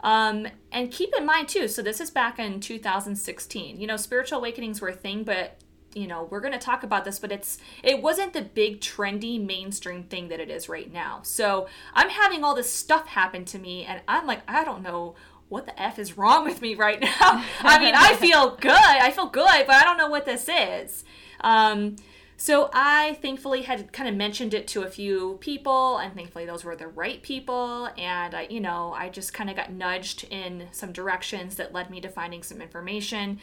Um, 0.00 0.46
and 0.70 0.90
keep 0.90 1.14
in 1.16 1.24
mind 1.24 1.48
too, 1.48 1.66
so 1.68 1.80
this 1.80 2.00
is 2.00 2.10
back 2.10 2.38
in 2.38 2.60
2016. 2.60 3.80
You 3.80 3.86
know, 3.86 3.96
spiritual 3.96 4.38
awakenings 4.38 4.80
were 4.80 4.88
a 4.88 4.94
thing, 4.94 5.24
but 5.24 5.58
you 5.94 6.06
know 6.06 6.26
we're 6.30 6.40
going 6.40 6.52
to 6.52 6.58
talk 6.58 6.82
about 6.82 7.04
this 7.04 7.18
but 7.18 7.32
it's 7.32 7.58
it 7.82 8.02
wasn't 8.02 8.32
the 8.32 8.42
big 8.42 8.80
trendy 8.80 9.44
mainstream 9.44 10.02
thing 10.04 10.28
that 10.28 10.40
it 10.40 10.50
is 10.50 10.68
right 10.68 10.92
now. 10.92 11.20
So 11.22 11.66
i'm 11.94 12.10
having 12.10 12.44
all 12.44 12.54
this 12.54 12.70
stuff 12.72 13.06
happen 13.08 13.44
to 13.46 13.58
me 13.58 13.84
and 13.84 14.00
i'm 14.08 14.26
like 14.26 14.42
i 14.48 14.64
don't 14.64 14.82
know 14.82 15.14
what 15.48 15.66
the 15.66 15.80
f 15.80 15.98
is 15.98 16.16
wrong 16.16 16.44
with 16.44 16.60
me 16.62 16.74
right 16.74 17.00
now. 17.00 17.10
I 17.60 17.78
mean 17.78 17.94
i 17.94 18.14
feel 18.20 18.56
good 18.56 18.72
i 18.72 19.10
feel 19.10 19.26
good 19.26 19.66
but 19.66 19.76
i 19.76 19.84
don't 19.84 19.98
know 19.98 20.08
what 20.08 20.24
this 20.24 20.48
is. 20.48 21.04
Um, 21.40 21.96
so 22.36 22.68
I 22.72 23.16
thankfully 23.22 23.62
had 23.62 23.92
kind 23.92 24.08
of 24.08 24.16
mentioned 24.16 24.54
it 24.54 24.66
to 24.68 24.82
a 24.82 24.88
few 24.88 25.38
people, 25.40 25.98
and 25.98 26.14
thankfully 26.14 26.46
those 26.46 26.64
were 26.64 26.74
the 26.74 26.88
right 26.88 27.22
people. 27.22 27.88
And 27.96 28.34
I, 28.34 28.48
you 28.50 28.60
know, 28.60 28.92
I 28.92 29.08
just 29.08 29.32
kind 29.32 29.48
of 29.48 29.56
got 29.56 29.72
nudged 29.72 30.24
in 30.30 30.66
some 30.72 30.92
directions 30.92 31.56
that 31.56 31.72
led 31.72 31.90
me 31.90 32.00
to 32.00 32.08
finding 32.08 32.42
some 32.42 32.60
information 32.60 33.38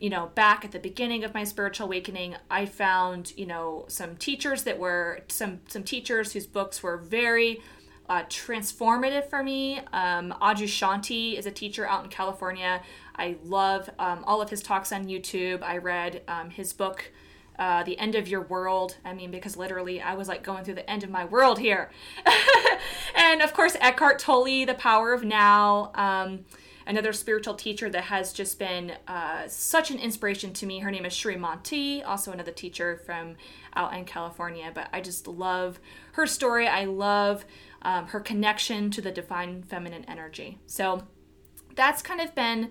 you 0.00 0.10
know, 0.10 0.30
back 0.34 0.64
at 0.64 0.72
the 0.72 0.78
beginning 0.78 1.24
of 1.24 1.34
my 1.34 1.44
spiritual 1.44 1.86
awakening, 1.86 2.36
I 2.50 2.66
found, 2.66 3.32
you 3.36 3.46
know, 3.46 3.84
some 3.88 4.16
teachers 4.16 4.64
that 4.64 4.78
were 4.78 5.20
some 5.28 5.60
some 5.68 5.84
teachers 5.84 6.32
whose 6.32 6.46
books 6.46 6.82
were 6.82 6.96
very 6.96 7.60
uh, 8.08 8.24
transformative 8.24 9.28
for 9.30 9.42
me. 9.42 9.78
Um, 9.92 10.34
Adyashanti 10.42 11.38
is 11.38 11.46
a 11.46 11.50
teacher 11.50 11.86
out 11.86 12.04
in 12.04 12.10
California. 12.10 12.82
I 13.16 13.36
love 13.44 13.88
um, 13.98 14.24
all 14.24 14.42
of 14.42 14.50
his 14.50 14.62
talks 14.62 14.92
on 14.92 15.06
YouTube. 15.06 15.62
I 15.62 15.78
read 15.78 16.22
um, 16.28 16.50
his 16.50 16.72
book, 16.72 17.12
uh, 17.58 17.82
The 17.84 17.98
End 17.98 18.14
of 18.14 18.28
Your 18.28 18.42
World. 18.42 18.98
I 19.04 19.14
mean, 19.14 19.30
because 19.30 19.56
literally 19.56 20.00
I 20.02 20.14
was 20.14 20.28
like 20.28 20.42
going 20.42 20.64
through 20.64 20.74
the 20.74 20.90
end 20.90 21.04
of 21.04 21.10
my 21.10 21.24
world 21.24 21.58
here. 21.58 21.90
and 23.16 23.40
of 23.40 23.54
course, 23.54 23.76
Eckhart 23.80 24.18
Tolle, 24.18 24.66
The 24.66 24.74
Power 24.74 25.12
of 25.12 25.24
Now. 25.24 25.92
Um, 25.94 26.44
another 26.86 27.12
spiritual 27.12 27.54
teacher 27.54 27.88
that 27.90 28.04
has 28.04 28.32
just 28.32 28.58
been 28.58 28.92
uh, 29.08 29.48
such 29.48 29.90
an 29.90 29.98
inspiration 29.98 30.52
to 30.54 30.66
me. 30.66 30.80
Her 30.80 30.90
name 30.90 31.04
is 31.04 31.12
Sri 31.12 31.36
Monty, 31.36 32.02
also 32.02 32.32
another 32.32 32.52
teacher 32.52 33.00
from 33.04 33.36
out 33.74 33.94
in 33.94 34.04
California. 34.04 34.70
But 34.74 34.88
I 34.92 35.00
just 35.00 35.26
love 35.26 35.80
her 36.12 36.26
story. 36.26 36.68
I 36.68 36.84
love 36.84 37.44
um, 37.82 38.06
her 38.08 38.20
connection 38.20 38.90
to 38.92 39.00
the 39.00 39.12
divine 39.12 39.62
feminine 39.62 40.04
energy. 40.06 40.58
So 40.66 41.02
that's 41.74 42.02
kind 42.02 42.20
of 42.20 42.34
been 42.34 42.70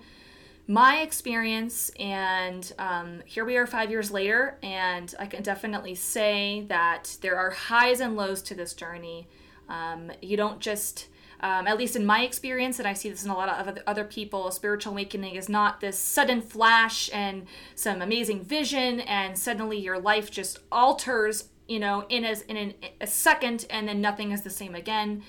my 0.66 1.02
experience 1.02 1.90
and 2.00 2.72
um, 2.80 3.22
here 3.26 3.44
we 3.44 3.58
are 3.58 3.68
five 3.68 3.92
years 3.92 4.12
later 4.12 4.58
and 4.64 5.14
i 5.20 5.26
can 5.26 5.44
definitely 5.44 5.94
say 5.94 6.66
that 6.70 7.18
there 7.20 7.36
are 7.36 7.50
highs 7.50 8.00
and 8.00 8.16
lows 8.16 8.42
to 8.42 8.56
this 8.56 8.74
journey 8.74 9.28
um, 9.68 10.10
you 10.22 10.38
don't 10.38 10.62
just 10.62 11.08
um, 11.44 11.68
at 11.68 11.78
least 11.78 11.98
in 11.98 12.06
my 12.06 12.24
experience, 12.24 12.80
and 12.80 12.88
I 12.88 12.94
see 12.94 13.10
this 13.10 13.26
in 13.26 13.30
a 13.30 13.36
lot 13.36 13.50
of 13.50 13.78
other 13.86 14.06
people, 14.06 14.50
spiritual 14.50 14.94
awakening 14.94 15.36
is 15.36 15.50
not 15.50 15.82
this 15.82 16.00
sudden 16.00 16.42
flash 16.42 17.10
and 17.14 17.48
some 17.76 18.02
amazing 18.02 18.46
vision, 18.46 19.02
and 19.02 19.38
suddenly 19.38 19.78
your 19.78 20.00
life 20.00 20.32
just 20.32 20.60
alters, 20.72 21.50
you 21.68 21.82
know, 21.82 22.06
in 22.08 22.24
a, 22.24 22.36
in 22.48 22.56
an, 22.56 22.74
a 23.02 23.08
second, 23.08 23.66
and 23.70 23.90
then 23.90 24.00
nothing 24.00 24.32
is 24.32 24.44
the 24.44 24.50
same 24.50 24.74
again. 24.74 25.22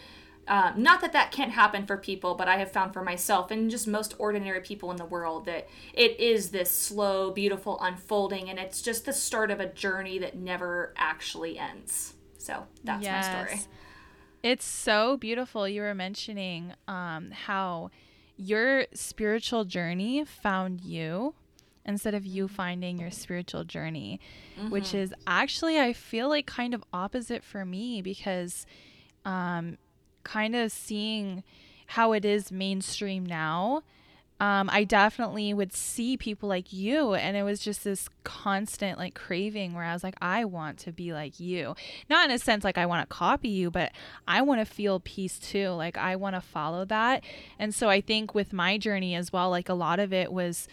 Um, 0.46 0.74
not 0.76 1.00
that 1.00 1.12
that 1.14 1.32
can't 1.32 1.50
happen 1.50 1.84
for 1.84 1.96
people, 1.96 2.36
but 2.36 2.46
I 2.46 2.58
have 2.58 2.70
found 2.70 2.92
for 2.92 3.02
myself 3.02 3.50
and 3.50 3.68
just 3.68 3.88
most 3.88 4.14
ordinary 4.18 4.60
people 4.60 4.92
in 4.92 4.96
the 4.96 5.04
world 5.04 5.46
that 5.46 5.66
it 5.94 6.20
is 6.20 6.50
this 6.50 6.70
slow, 6.70 7.32
beautiful 7.32 7.76
unfolding, 7.80 8.50
and 8.50 8.60
it's 8.60 8.82
just 8.82 9.04
the 9.04 9.12
start 9.12 9.50
of 9.50 9.58
a 9.58 9.66
journey 9.66 10.20
that 10.20 10.36
never 10.36 10.94
actually 10.96 11.58
ends. 11.58 12.14
So 12.38 12.66
that's 12.84 13.02
yes. 13.02 13.26
my 13.26 13.46
story. 13.46 13.60
It's 14.44 14.66
so 14.66 15.16
beautiful. 15.16 15.66
You 15.66 15.80
were 15.80 15.94
mentioning 15.94 16.74
um, 16.86 17.30
how 17.30 17.90
your 18.36 18.84
spiritual 18.92 19.64
journey 19.64 20.22
found 20.26 20.82
you 20.82 21.32
instead 21.86 22.12
of 22.12 22.26
you 22.26 22.46
finding 22.46 22.98
your 22.98 23.10
spiritual 23.10 23.64
journey, 23.64 24.20
mm-hmm. 24.60 24.68
which 24.68 24.92
is 24.92 25.14
actually, 25.26 25.80
I 25.80 25.94
feel 25.94 26.28
like, 26.28 26.44
kind 26.44 26.74
of 26.74 26.84
opposite 26.92 27.42
for 27.42 27.64
me 27.64 28.02
because 28.02 28.66
um, 29.24 29.78
kind 30.24 30.54
of 30.54 30.70
seeing 30.70 31.42
how 31.86 32.12
it 32.12 32.26
is 32.26 32.52
mainstream 32.52 33.24
now 33.24 33.82
um, 34.40 34.68
I 34.72 34.84
definitely 34.84 35.54
would 35.54 35.72
see 35.72 36.16
people 36.16 36.48
like 36.48 36.72
you, 36.72 37.14
and 37.14 37.36
it 37.36 37.44
was 37.44 37.60
just 37.60 37.84
this 37.84 38.08
constant 38.24 38.98
like 38.98 39.14
craving 39.14 39.74
where 39.74 39.84
I 39.84 39.92
was 39.92 40.02
like, 40.02 40.16
I 40.20 40.44
want 40.44 40.78
to 40.80 40.92
be 40.92 41.12
like 41.12 41.38
you. 41.38 41.76
Not 42.10 42.28
in 42.28 42.34
a 42.34 42.38
sense 42.38 42.64
like 42.64 42.76
I 42.76 42.86
want 42.86 43.08
to 43.08 43.14
copy 43.14 43.48
you, 43.48 43.70
but 43.70 43.92
I 44.26 44.42
want 44.42 44.60
to 44.60 44.64
feel 44.64 45.00
peace 45.00 45.38
too. 45.38 45.68
Like 45.70 45.96
I 45.96 46.16
want 46.16 46.34
to 46.34 46.40
follow 46.40 46.84
that. 46.86 47.22
And 47.58 47.72
so 47.74 47.88
I 47.88 48.00
think 48.00 48.34
with 48.34 48.52
my 48.52 48.76
journey 48.76 49.14
as 49.14 49.32
well, 49.32 49.50
like 49.50 49.68
a 49.68 49.74
lot 49.74 50.00
of 50.00 50.12
it 50.12 50.32
was 50.32 50.66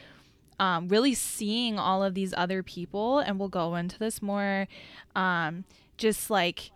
um, 0.59 0.87
really 0.87 1.13
seeing 1.13 1.77
all 1.77 2.03
of 2.03 2.15
these 2.15 2.33
other 2.35 2.63
people, 2.63 3.19
and 3.19 3.39
we'll 3.39 3.47
go 3.47 3.75
into 3.75 3.99
this 3.99 4.21
more. 4.21 4.67
Um, 5.15 5.65
just 5.97 6.31
like 6.31 6.71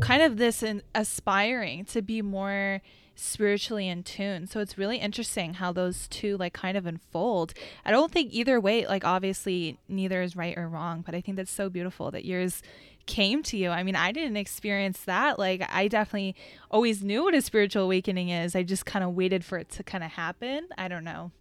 kind 0.00 0.22
of 0.22 0.36
this 0.36 0.62
in 0.62 0.82
aspiring 0.94 1.84
to 1.84 2.02
be 2.02 2.22
more 2.22 2.82
spiritually 3.14 3.88
in 3.88 4.02
tune. 4.02 4.46
So 4.46 4.60
it's 4.60 4.78
really 4.78 4.98
interesting 4.98 5.54
how 5.54 5.72
those 5.72 6.08
two 6.08 6.36
like 6.36 6.52
kind 6.52 6.76
of 6.76 6.86
unfold. 6.86 7.54
I 7.84 7.90
don't 7.90 8.12
think 8.12 8.32
either 8.32 8.60
way, 8.60 8.86
like 8.86 9.04
obviously 9.04 9.78
neither 9.88 10.22
is 10.22 10.36
right 10.36 10.56
or 10.56 10.68
wrong, 10.68 11.02
but 11.04 11.14
I 11.14 11.20
think 11.20 11.36
that's 11.36 11.50
so 11.50 11.68
beautiful 11.68 12.10
that 12.10 12.24
yours 12.24 12.62
came 13.06 13.42
to 13.44 13.56
you. 13.56 13.70
I 13.70 13.82
mean, 13.82 13.96
I 13.96 14.12
didn't 14.12 14.36
experience 14.36 15.00
that. 15.04 15.38
Like 15.38 15.66
I 15.70 15.88
definitely 15.88 16.36
always 16.70 17.02
knew 17.02 17.24
what 17.24 17.34
a 17.34 17.42
spiritual 17.42 17.84
awakening 17.84 18.28
is. 18.28 18.54
I 18.54 18.62
just 18.62 18.86
kind 18.86 19.04
of 19.04 19.14
waited 19.14 19.44
for 19.44 19.58
it 19.58 19.68
to 19.70 19.82
kind 19.82 20.04
of 20.04 20.12
happen. 20.12 20.68
I 20.78 20.88
don't 20.88 21.04
know. 21.04 21.32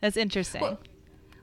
That's 0.00 0.16
interesting. 0.16 0.62
Well, 0.62 0.78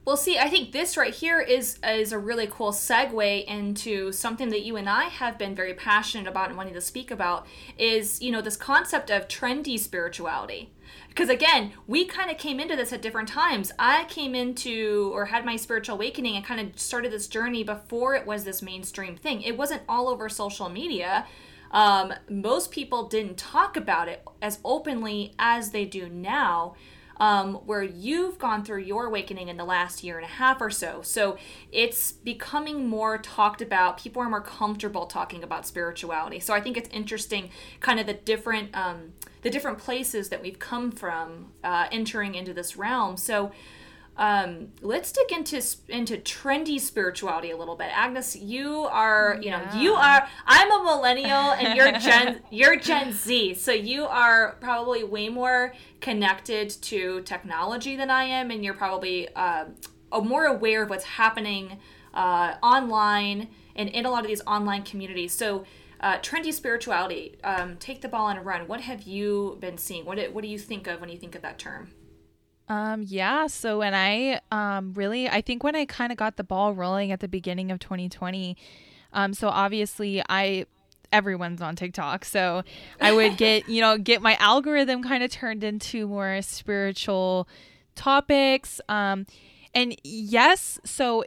well, 0.06 0.16
see, 0.16 0.38
I 0.38 0.48
think 0.48 0.70
this 0.70 0.96
right 0.96 1.12
here 1.12 1.40
is 1.40 1.80
is 1.84 2.12
a 2.12 2.18
really 2.18 2.46
cool 2.46 2.70
segue 2.70 3.44
into 3.46 4.12
something 4.12 4.50
that 4.50 4.62
you 4.62 4.76
and 4.76 4.88
I 4.88 5.06
have 5.06 5.36
been 5.36 5.52
very 5.52 5.74
passionate 5.74 6.28
about 6.28 6.46
and 6.46 6.56
wanting 6.56 6.74
to 6.74 6.80
speak 6.80 7.10
about 7.10 7.44
is, 7.76 8.22
you 8.22 8.30
know, 8.30 8.40
this 8.40 8.56
concept 8.56 9.10
of 9.10 9.26
trendy 9.26 9.76
spirituality. 9.76 10.70
Because 11.08 11.28
again, 11.28 11.72
we 11.88 12.04
kind 12.04 12.30
of 12.30 12.38
came 12.38 12.60
into 12.60 12.76
this 12.76 12.92
at 12.92 13.02
different 13.02 13.28
times. 13.28 13.72
I 13.80 14.04
came 14.04 14.36
into 14.36 15.10
or 15.12 15.24
had 15.24 15.44
my 15.44 15.56
spiritual 15.56 15.96
awakening 15.96 16.36
and 16.36 16.44
kind 16.44 16.60
of 16.60 16.78
started 16.78 17.10
this 17.10 17.26
journey 17.26 17.64
before 17.64 18.14
it 18.14 18.28
was 18.28 18.44
this 18.44 18.62
mainstream 18.62 19.16
thing. 19.16 19.42
It 19.42 19.58
wasn't 19.58 19.82
all 19.88 20.08
over 20.08 20.28
social 20.28 20.68
media. 20.68 21.26
Um, 21.72 22.14
most 22.30 22.70
people 22.70 23.08
didn't 23.08 23.38
talk 23.38 23.76
about 23.76 24.06
it 24.06 24.22
as 24.40 24.60
openly 24.64 25.34
as 25.36 25.70
they 25.70 25.84
do 25.84 26.08
now 26.08 26.76
um, 27.18 27.54
where 27.66 27.82
you've 27.82 28.38
gone 28.38 28.64
through 28.64 28.80
your 28.80 29.06
awakening 29.06 29.48
in 29.48 29.56
the 29.56 29.64
last 29.64 30.04
year 30.04 30.16
and 30.16 30.24
a 30.24 30.28
half 30.28 30.60
or 30.60 30.70
so. 30.70 31.00
So 31.02 31.36
it's 31.72 32.12
becoming 32.12 32.88
more 32.88 33.18
talked 33.18 33.62
about. 33.62 33.98
People 33.98 34.22
are 34.22 34.28
more 34.28 34.40
comfortable 34.40 35.06
talking 35.06 35.42
about 35.42 35.66
spirituality. 35.66 36.40
So 36.40 36.54
I 36.54 36.60
think 36.60 36.76
it's 36.76 36.90
interesting, 36.90 37.50
kind 37.80 37.98
of 37.98 38.06
the 38.06 38.14
different 38.14 38.76
um, 38.76 39.12
the 39.42 39.50
different 39.50 39.78
places 39.78 40.28
that 40.30 40.42
we've 40.42 40.58
come 40.58 40.90
from 40.90 41.52
uh, 41.62 41.86
entering 41.92 42.34
into 42.34 42.52
this 42.52 42.76
realm. 42.76 43.16
So 43.16 43.52
um, 44.18 44.68
let's 44.80 45.12
dig 45.12 45.30
into 45.30 45.62
into 45.88 46.16
trendy 46.16 46.80
spirituality 46.80 47.50
a 47.50 47.56
little 47.56 47.76
bit. 47.76 47.88
Agnes, 47.92 48.34
you 48.34 48.84
are 48.84 49.38
you 49.42 49.50
know 49.50 49.58
yeah. 49.58 49.78
you 49.78 49.94
are 49.94 50.28
I'm 50.46 50.72
a 50.72 50.84
millennial 50.84 51.52
and 51.52 51.76
you're 51.76 51.92
Gen 51.98 52.40
you're 52.50 52.76
Gen 52.76 53.12
Z, 53.12 53.54
so 53.54 53.72
you 53.72 54.06
are 54.06 54.56
probably 54.60 55.04
way 55.04 55.28
more 55.28 55.74
connected 56.00 56.70
to 56.70 57.20
technology 57.22 57.94
than 57.94 58.10
I 58.10 58.24
am, 58.24 58.50
and 58.50 58.64
you're 58.64 58.74
probably 58.74 59.28
uh, 59.34 59.66
more 60.22 60.46
aware 60.46 60.82
of 60.84 60.90
what's 60.90 61.04
happening 61.04 61.78
uh, 62.14 62.54
online 62.62 63.48
and 63.74 63.90
in 63.90 64.06
a 64.06 64.10
lot 64.10 64.22
of 64.22 64.28
these 64.28 64.42
online 64.46 64.82
communities. 64.82 65.32
So. 65.32 65.64
Uh, 65.98 66.18
trendy 66.18 66.52
spirituality. 66.52 67.36
Um, 67.42 67.78
take 67.78 68.02
the 68.02 68.08
ball 68.08 68.28
and 68.28 68.44
run. 68.44 68.68
What 68.68 68.82
have 68.82 69.04
you 69.04 69.56
been 69.60 69.78
seeing? 69.78 70.04
What 70.04 70.18
what 70.30 70.42
do 70.42 70.46
you 70.46 70.58
think 70.58 70.86
of 70.86 71.00
when 71.00 71.08
you 71.08 71.16
think 71.16 71.34
of 71.34 71.40
that 71.40 71.58
term? 71.58 71.88
Um, 72.68 73.02
yeah. 73.06 73.46
So 73.46 73.78
when 73.78 73.94
I 73.94 74.40
um, 74.50 74.92
really, 74.94 75.28
I 75.28 75.40
think 75.40 75.62
when 75.62 75.76
I 75.76 75.84
kind 75.84 76.10
of 76.10 76.18
got 76.18 76.36
the 76.36 76.44
ball 76.44 76.74
rolling 76.74 77.12
at 77.12 77.20
the 77.20 77.28
beginning 77.28 77.70
of 77.70 77.78
2020, 77.78 78.56
um, 79.12 79.34
so 79.34 79.48
obviously 79.48 80.22
I 80.28 80.66
everyone's 81.12 81.62
on 81.62 81.76
TikTok. 81.76 82.24
So 82.24 82.62
I 83.00 83.12
would 83.12 83.36
get, 83.38 83.68
you 83.68 83.80
know, 83.80 83.98
get 83.98 84.22
my 84.22 84.36
algorithm 84.36 85.02
kind 85.02 85.22
of 85.22 85.30
turned 85.30 85.64
into 85.64 86.08
more 86.08 86.42
spiritual 86.42 87.48
topics. 87.94 88.80
Um, 88.88 89.26
and 89.74 89.96
yes, 90.02 90.80
so 90.84 91.24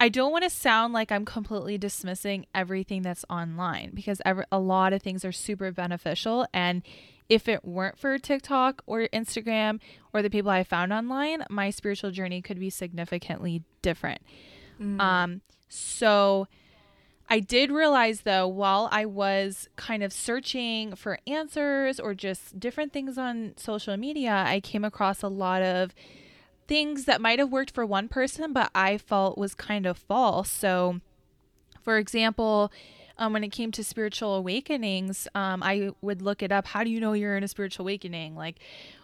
I 0.00 0.08
don't 0.08 0.32
want 0.32 0.44
to 0.44 0.50
sound 0.50 0.92
like 0.92 1.12
I'm 1.12 1.24
completely 1.24 1.78
dismissing 1.78 2.46
everything 2.54 3.02
that's 3.02 3.24
online 3.30 3.92
because 3.94 4.20
every, 4.24 4.44
a 4.50 4.58
lot 4.58 4.92
of 4.92 5.02
things 5.02 5.24
are 5.24 5.32
super 5.32 5.70
beneficial 5.70 6.46
and 6.52 6.82
if 7.28 7.48
it 7.48 7.64
weren't 7.64 7.98
for 7.98 8.18
TikTok 8.18 8.82
or 8.86 9.08
Instagram 9.12 9.80
or 10.12 10.22
the 10.22 10.30
people 10.30 10.50
I 10.50 10.64
found 10.64 10.92
online, 10.92 11.44
my 11.48 11.70
spiritual 11.70 12.10
journey 12.10 12.42
could 12.42 12.60
be 12.60 12.70
significantly 12.70 13.62
different. 13.82 14.20
Mm. 14.80 15.00
Um, 15.00 15.40
so 15.68 16.46
I 17.28 17.40
did 17.40 17.70
realize 17.70 18.22
though, 18.22 18.46
while 18.46 18.88
I 18.92 19.06
was 19.06 19.68
kind 19.76 20.02
of 20.02 20.12
searching 20.12 20.94
for 20.94 21.18
answers 21.26 21.98
or 21.98 22.14
just 22.14 22.60
different 22.60 22.92
things 22.92 23.16
on 23.16 23.54
social 23.56 23.96
media, 23.96 24.44
I 24.46 24.60
came 24.60 24.84
across 24.84 25.22
a 25.22 25.28
lot 25.28 25.62
of 25.62 25.94
things 26.66 27.04
that 27.06 27.20
might 27.20 27.38
have 27.38 27.50
worked 27.50 27.72
for 27.72 27.86
one 27.86 28.08
person, 28.08 28.52
but 28.52 28.70
I 28.74 28.98
felt 28.98 29.38
was 29.38 29.54
kind 29.54 29.86
of 29.86 29.98
false. 29.98 30.50
So, 30.50 31.00
for 31.82 31.98
example, 31.98 32.70
um, 33.18 33.32
when 33.32 33.44
it 33.44 33.50
came 33.50 33.70
to 33.72 33.84
spiritual 33.84 34.34
awakenings, 34.34 35.28
um, 35.34 35.62
I 35.62 35.90
would 36.00 36.22
look 36.22 36.42
it 36.42 36.50
up. 36.52 36.66
How 36.66 36.84
do 36.84 36.90
you 36.90 37.00
know 37.00 37.12
you're 37.12 37.36
in 37.36 37.44
a 37.44 37.48
spiritual 37.48 37.84
awakening? 37.84 38.34
Like, 38.34 38.56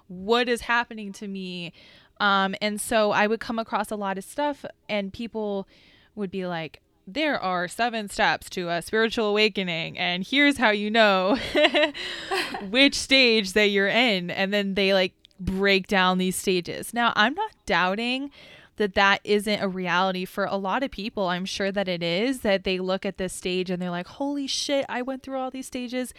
what 0.09 0.49
is 0.49 0.63
happening 0.63 1.13
to 1.15 1.29
me? 1.29 1.73
Um, 2.19 2.55
and 2.61 2.81
so 2.81 3.13
I 3.13 3.27
would 3.27 3.41
come 3.41 3.59
across 3.59 3.91
a 3.91 3.97
lot 3.97 4.19
of 4.19 4.25
stuff, 4.25 4.65
and 4.89 5.13
people 5.13 5.67
would 6.15 6.31
be 6.31 6.47
like, 6.47 6.81
there 7.07 7.41
are 7.41 7.67
seven 7.67 8.09
steps 8.09 8.49
to 8.51 8.69
a 8.69 8.83
spiritual 8.83 9.27
awakening, 9.27 9.99
and 9.99 10.25
here's 10.25 10.59
how 10.59 10.71
you 10.71 10.91
know 10.91 11.39
which 12.71 12.95
stage 12.95 13.53
that 13.55 13.67
you're 13.67 13.89
in. 13.89 14.31
And 14.31 14.53
then 14.53 14.75
they 14.75 14.93
like 14.93 15.15
break 15.41 15.87
down 15.87 16.19
these 16.19 16.37
stages. 16.37 16.93
Now, 16.93 17.13
I'm 17.17 17.35
not 17.35 17.53
doubting 17.67 18.31
that 18.77 18.95
that 18.95 19.21
isn't 19.25 19.61
a 19.61 19.69
reality 19.69 20.25
for 20.25 20.45
a 20.45 20.57
lot 20.57 20.83
of 20.83 20.91
people. 20.91 21.29
I'm 21.29 21.45
sure 21.45 21.71
that 21.73 21.89
it 21.89 22.03
is 22.03 22.41
that 22.41 22.65
they 22.65 22.79
look 22.79 23.05
at 23.05 23.19
this 23.19 23.33
stage 23.33 23.71
and 23.71 23.81
they're 23.81 23.91
like, 23.91 24.07
"Holy 24.07 24.47
shit, 24.47 24.87
I 24.89 25.03
went 25.03 25.23
through 25.23 25.39
all 25.39 25.51
these 25.51 25.67
stages." 25.67 26.15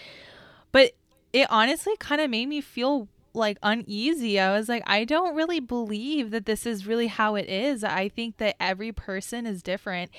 But 0.71 0.91
it 1.33 1.47
honestly 1.49 1.95
kind 1.97 2.21
of 2.21 2.29
made 2.29 2.47
me 2.47 2.61
feel 2.61 3.07
like 3.33 3.57
uneasy. 3.63 4.39
I 4.39 4.57
was 4.57 4.67
like, 4.67 4.83
I 4.85 5.05
don't 5.05 5.35
really 5.35 5.59
believe 5.59 6.31
that 6.31 6.45
this 6.45 6.65
is 6.65 6.85
really 6.87 7.07
how 7.07 7.35
it 7.35 7.47
is. 7.47 7.83
I 7.83 8.09
think 8.09 8.37
that 8.37 8.55
every 8.59 8.91
person 8.91 9.45
is 9.45 9.63
different 9.63 10.11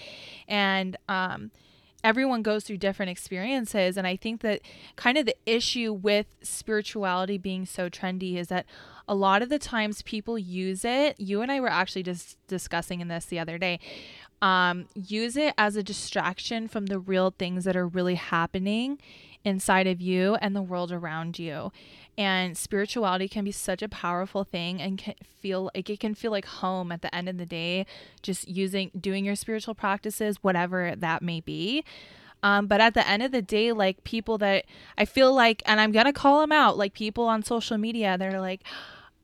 and 0.48 0.96
um 1.08 1.50
everyone 2.04 2.42
goes 2.42 2.64
through 2.64 2.78
different 2.78 3.10
experiences 3.10 3.96
and 3.96 4.06
I 4.06 4.16
think 4.16 4.40
that 4.40 4.60
kind 4.96 5.16
of 5.16 5.26
the 5.26 5.36
issue 5.46 5.92
with 5.92 6.26
spirituality 6.42 7.38
being 7.38 7.64
so 7.64 7.88
trendy 7.88 8.36
is 8.36 8.48
that 8.48 8.66
a 9.08 9.14
lot 9.14 9.42
of 9.42 9.48
the 9.48 9.58
times 9.58 10.02
people 10.02 10.38
use 10.38 10.84
it. 10.84 11.18
You 11.18 11.42
and 11.42 11.50
I 11.50 11.60
were 11.60 11.70
actually 11.70 12.02
just 12.02 12.36
discussing 12.46 13.00
in 13.00 13.08
this 13.08 13.24
the 13.26 13.38
other 13.38 13.58
day. 13.58 13.80
Um, 14.40 14.86
use 14.94 15.36
it 15.36 15.54
as 15.56 15.76
a 15.76 15.82
distraction 15.82 16.66
from 16.66 16.86
the 16.86 16.98
real 16.98 17.32
things 17.36 17.64
that 17.64 17.76
are 17.76 17.86
really 17.86 18.16
happening 18.16 18.98
inside 19.44 19.86
of 19.86 20.00
you 20.00 20.36
and 20.36 20.54
the 20.54 20.62
world 20.62 20.92
around 20.92 21.38
you. 21.38 21.72
And 22.18 22.56
spirituality 22.56 23.28
can 23.28 23.44
be 23.44 23.52
such 23.52 23.82
a 23.82 23.88
powerful 23.88 24.44
thing 24.44 24.82
and 24.82 24.98
can 24.98 25.14
feel 25.40 25.70
like 25.74 25.88
it 25.88 26.00
can 26.00 26.14
feel 26.14 26.30
like 26.30 26.44
home 26.44 26.92
at 26.92 27.02
the 27.02 27.14
end 27.14 27.28
of 27.28 27.38
the 27.38 27.46
day, 27.46 27.86
just 28.20 28.46
using 28.48 28.90
doing 28.98 29.24
your 29.24 29.36
spiritual 29.36 29.74
practices, 29.74 30.38
whatever 30.42 30.94
that 30.96 31.22
may 31.22 31.40
be. 31.40 31.84
Um, 32.42 32.66
but 32.66 32.80
at 32.80 32.94
the 32.94 33.06
end 33.06 33.22
of 33.22 33.32
the 33.32 33.42
day, 33.42 33.72
like 33.72 34.02
people 34.04 34.38
that 34.38 34.64
I 34.98 35.04
feel 35.04 35.32
like, 35.32 35.62
and 35.66 35.80
I'm 35.80 35.92
gonna 35.92 36.12
call 36.12 36.40
them 36.40 36.52
out, 36.52 36.76
like 36.76 36.94
people 36.94 37.24
on 37.24 37.42
social 37.42 37.78
media, 37.78 38.18
they're 38.18 38.40
like, 38.40 38.62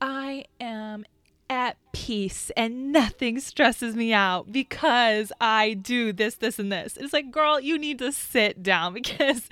I 0.00 0.44
am 0.60 1.04
at 1.50 1.76
peace 1.92 2.50
and 2.56 2.92
nothing 2.92 3.40
stresses 3.40 3.96
me 3.96 4.12
out 4.12 4.52
because 4.52 5.32
I 5.40 5.74
do 5.74 6.12
this, 6.12 6.34
this, 6.34 6.58
and 6.58 6.70
this. 6.70 6.96
It's 6.96 7.12
like, 7.12 7.30
girl, 7.30 7.58
you 7.58 7.78
need 7.78 7.98
to 8.00 8.12
sit 8.12 8.62
down 8.62 8.92
because 8.94 9.48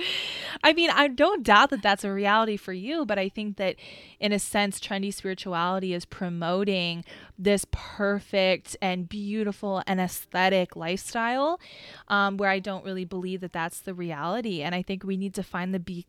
I 0.62 0.72
mean, 0.72 0.90
I 0.90 1.09
don't 1.09 1.42
doubt 1.42 1.70
that 1.70 1.82
that's 1.82 2.04
a 2.04 2.12
reality 2.12 2.56
for 2.56 2.72
you, 2.72 3.06
but 3.06 3.18
I 3.18 3.28
think 3.28 3.56
that 3.56 3.76
in 4.20 4.32
a 4.32 4.38
sense, 4.38 4.78
trendy 4.78 5.12
spirituality 5.12 5.94
is 5.94 6.04
promoting 6.04 7.04
this 7.38 7.66
perfect 7.70 8.76
and 8.80 9.09
beautiful 9.09 9.82
and 9.87 10.00
aesthetic 10.00 10.76
lifestyle 10.76 11.61
um, 12.09 12.37
where 12.37 12.50
I 12.50 12.59
don't 12.59 12.85
really 12.85 13.04
believe 13.04 13.40
that 13.40 13.52
that's 13.52 13.80
the 13.80 13.94
reality. 13.94 14.62
And 14.62 14.74
I 14.74 14.82
think 14.82 15.04
we 15.04 15.16
need 15.16 15.35
to 15.35 15.42
find 15.42 15.74
the 15.74 15.80
be- 15.80 16.06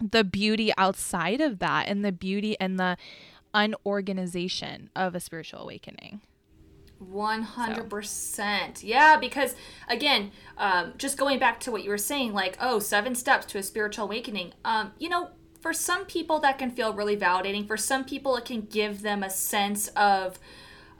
the 0.00 0.22
beauty 0.22 0.72
outside 0.78 1.40
of 1.40 1.58
that 1.58 1.88
and 1.88 2.04
the 2.04 2.12
beauty 2.12 2.56
and 2.60 2.78
the 2.78 2.96
unorganization 3.54 4.90
of 4.94 5.14
a 5.14 5.20
spiritual 5.20 5.60
awakening. 5.60 6.20
100%. 7.02 8.78
So. 8.78 8.86
Yeah, 8.86 9.16
because 9.18 9.54
again, 9.88 10.32
um, 10.56 10.94
just 10.98 11.16
going 11.16 11.38
back 11.38 11.60
to 11.60 11.70
what 11.70 11.84
you 11.84 11.90
were 11.90 11.98
saying, 11.98 12.32
like, 12.32 12.56
oh, 12.60 12.78
seven 12.78 13.14
steps 13.14 13.46
to 13.46 13.58
a 13.58 13.62
spiritual 13.62 14.06
awakening. 14.06 14.52
Um, 14.64 14.92
you 14.98 15.08
know, 15.08 15.30
for 15.60 15.72
some 15.72 16.04
people 16.06 16.38
that 16.40 16.58
can 16.58 16.70
feel 16.70 16.92
really 16.92 17.16
validating. 17.16 17.66
For 17.66 17.76
some 17.76 18.04
people, 18.04 18.36
it 18.36 18.44
can 18.44 18.62
give 18.62 19.02
them 19.02 19.22
a 19.22 19.30
sense 19.30 19.88
of 19.88 20.38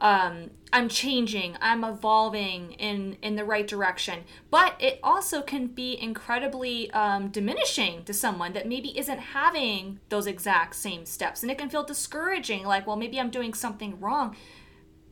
um, 0.00 0.50
I'm 0.72 0.88
changing, 0.88 1.56
I'm 1.60 1.82
evolving 1.82 2.72
in 2.72 3.16
in 3.22 3.36
the 3.36 3.44
right 3.44 3.66
direction. 3.66 4.24
But 4.50 4.74
it 4.78 5.00
also 5.02 5.42
can 5.42 5.68
be 5.68 5.98
incredibly 6.00 6.90
um, 6.92 7.28
diminishing 7.28 8.04
to 8.04 8.12
someone 8.12 8.52
that 8.52 8.68
maybe 8.68 8.96
isn't 8.98 9.18
having 9.18 10.00
those 10.08 10.26
exact 10.26 10.76
same 10.76 11.06
steps, 11.06 11.42
and 11.42 11.50
it 11.50 11.58
can 11.58 11.70
feel 11.70 11.84
discouraging. 11.84 12.64
Like, 12.64 12.86
well, 12.86 12.96
maybe 12.96 13.18
I'm 13.18 13.30
doing 13.30 13.54
something 13.54 13.98
wrong. 14.00 14.36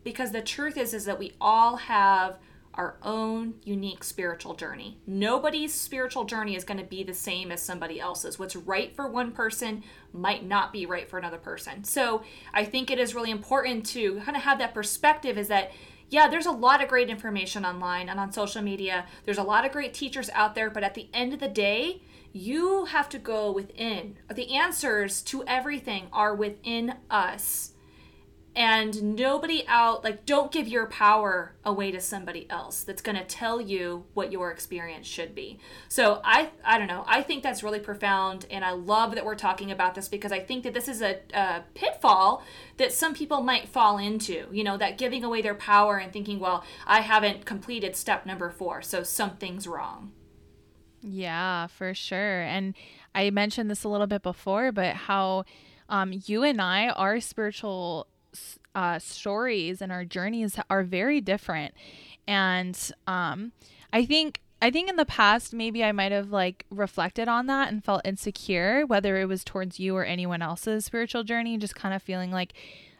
Because 0.04 0.30
the 0.30 0.42
truth 0.42 0.76
is, 0.76 0.94
is 0.94 1.04
that 1.06 1.18
we 1.18 1.32
all 1.40 1.76
have 1.76 2.38
our 2.76 2.96
own 3.02 3.54
unique 3.64 4.04
spiritual 4.04 4.54
journey. 4.54 4.98
Nobody's 5.06 5.72
spiritual 5.72 6.24
journey 6.24 6.56
is 6.56 6.64
going 6.64 6.78
to 6.78 6.84
be 6.84 7.02
the 7.02 7.14
same 7.14 7.50
as 7.50 7.62
somebody 7.62 7.98
else's. 7.98 8.38
What's 8.38 8.56
right 8.56 8.94
for 8.94 9.08
one 9.08 9.32
person 9.32 9.82
might 10.12 10.46
not 10.46 10.72
be 10.72 10.86
right 10.86 11.08
for 11.08 11.18
another 11.18 11.38
person. 11.38 11.84
So 11.84 12.22
I 12.52 12.64
think 12.64 12.90
it 12.90 12.98
is 12.98 13.14
really 13.14 13.30
important 13.30 13.86
to 13.86 14.20
kind 14.20 14.36
of 14.36 14.42
have 14.42 14.58
that 14.58 14.74
perspective 14.74 15.38
is 15.38 15.48
that 15.48 15.72
yeah, 16.08 16.28
there's 16.28 16.46
a 16.46 16.52
lot 16.52 16.82
of 16.82 16.88
great 16.88 17.10
information 17.10 17.64
online 17.64 18.08
and 18.08 18.20
on 18.20 18.30
social 18.30 18.62
media. 18.62 19.06
There's 19.24 19.38
a 19.38 19.42
lot 19.42 19.64
of 19.64 19.72
great 19.72 19.92
teachers 19.92 20.30
out 20.30 20.54
there, 20.54 20.70
but 20.70 20.84
at 20.84 20.94
the 20.94 21.08
end 21.12 21.34
of 21.34 21.40
the 21.40 21.48
day, 21.48 22.00
you 22.32 22.84
have 22.84 23.08
to 23.08 23.18
go 23.18 23.50
within. 23.50 24.16
The 24.32 24.54
answers 24.54 25.20
to 25.22 25.42
everything 25.46 26.06
are 26.12 26.34
within 26.34 26.94
us 27.10 27.72
and 28.56 29.14
nobody 29.14 29.64
out 29.68 30.02
like 30.02 30.24
don't 30.24 30.50
give 30.50 30.66
your 30.66 30.86
power 30.86 31.52
away 31.62 31.90
to 31.90 32.00
somebody 32.00 32.48
else 32.48 32.82
that's 32.82 33.02
going 33.02 33.16
to 33.16 33.24
tell 33.24 33.60
you 33.60 34.06
what 34.14 34.32
your 34.32 34.50
experience 34.50 35.06
should 35.06 35.34
be. 35.34 35.58
So 35.88 36.20
i 36.24 36.50
i 36.64 36.78
don't 36.78 36.88
know. 36.88 37.04
I 37.06 37.22
think 37.22 37.42
that's 37.42 37.62
really 37.62 37.78
profound 37.78 38.46
and 38.50 38.64
i 38.64 38.70
love 38.70 39.14
that 39.14 39.24
we're 39.24 39.34
talking 39.34 39.70
about 39.70 39.94
this 39.94 40.08
because 40.08 40.32
i 40.32 40.40
think 40.40 40.64
that 40.64 40.72
this 40.72 40.88
is 40.88 41.02
a, 41.02 41.18
a 41.34 41.62
pitfall 41.74 42.42
that 42.78 42.92
some 42.92 43.14
people 43.14 43.42
might 43.42 43.68
fall 43.68 43.98
into 43.98 44.46
you 44.50 44.64
know 44.64 44.78
that 44.78 44.96
giving 44.96 45.22
away 45.22 45.42
their 45.42 45.54
power 45.54 45.98
and 45.98 46.12
thinking 46.12 46.40
well 46.40 46.64
i 46.86 47.00
haven't 47.00 47.44
completed 47.44 47.94
step 47.94 48.24
number 48.24 48.50
four 48.50 48.80
so 48.80 49.02
something's 49.02 49.66
wrong. 49.66 50.12
Yeah 51.02 51.66
for 51.66 51.92
sure. 51.92 52.40
And 52.42 52.74
i 53.14 53.28
mentioned 53.28 53.70
this 53.70 53.84
a 53.84 53.88
little 53.88 54.06
bit 54.06 54.22
before 54.22 54.72
but 54.72 54.94
how 54.94 55.44
um, 55.88 56.12
you 56.26 56.42
and 56.42 56.60
I, 56.60 56.88
our 56.88 57.20
spiritual 57.20 58.08
uh, 58.74 58.98
stories 58.98 59.80
and 59.80 59.90
our 59.90 60.04
journeys 60.04 60.58
are 60.68 60.82
very 60.82 61.20
different. 61.20 61.74
And 62.28 62.78
um, 63.06 63.52
I 63.92 64.04
think 64.04 64.40
I 64.60 64.70
think 64.70 64.88
in 64.88 64.96
the 64.96 65.04
past 65.04 65.52
maybe 65.52 65.84
I 65.84 65.92
might 65.92 66.12
have 66.12 66.30
like 66.30 66.64
reflected 66.70 67.28
on 67.28 67.46
that 67.46 67.70
and 67.70 67.84
felt 67.84 68.02
insecure, 68.04 68.86
whether 68.86 69.18
it 69.20 69.26
was 69.26 69.44
towards 69.44 69.78
you 69.78 69.96
or 69.96 70.04
anyone 70.04 70.42
else's 70.42 70.84
spiritual 70.84 71.24
journey, 71.24 71.58
just 71.58 71.74
kind 71.74 71.94
of 71.94 72.02
feeling 72.02 72.30
like 72.30 72.54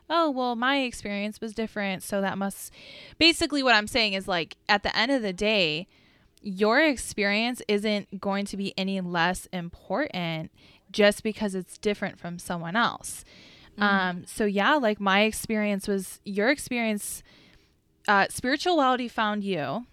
oh, 0.09 0.31
well, 0.31 0.55
my 0.55 0.79
experience 0.83 1.41
was 1.41 1.53
different. 1.53 2.03
So 2.03 2.21
that 2.21 2.39
must 2.39 2.73
basically 3.19 3.63
what 3.63 3.75
I'm 3.75 3.89
saying 3.89 4.13
is 4.13 4.29
like 4.29 4.57
at 4.69 4.83
the 4.83 4.97
end 4.97 5.11
of 5.13 5.23
the 5.23 5.33
day, 5.33 5.87
your 6.43 6.81
experience 6.81 7.61
isn't 7.67 8.21
going 8.21 8.45
to 8.47 8.57
be 8.57 8.73
any 8.79 9.01
less 9.01 9.47
important 9.53 10.51
just 10.93 11.23
because 11.23 11.55
it's 11.55 11.79
different 11.79 12.19
from 12.19 12.39
someone 12.39 12.77
else. 12.77 13.25
Mm. 13.79 13.83
Um, 13.83 14.25
so 14.27 14.45
yeah, 14.45 14.75
like 14.75 15.01
my 15.01 15.23
experience 15.23 15.89
was 15.89 16.21
your 16.25 16.49
experience. 16.49 17.23
Uh, 18.09 18.27
spirituality 18.31 19.09
found 19.09 19.43
you, 19.43 19.87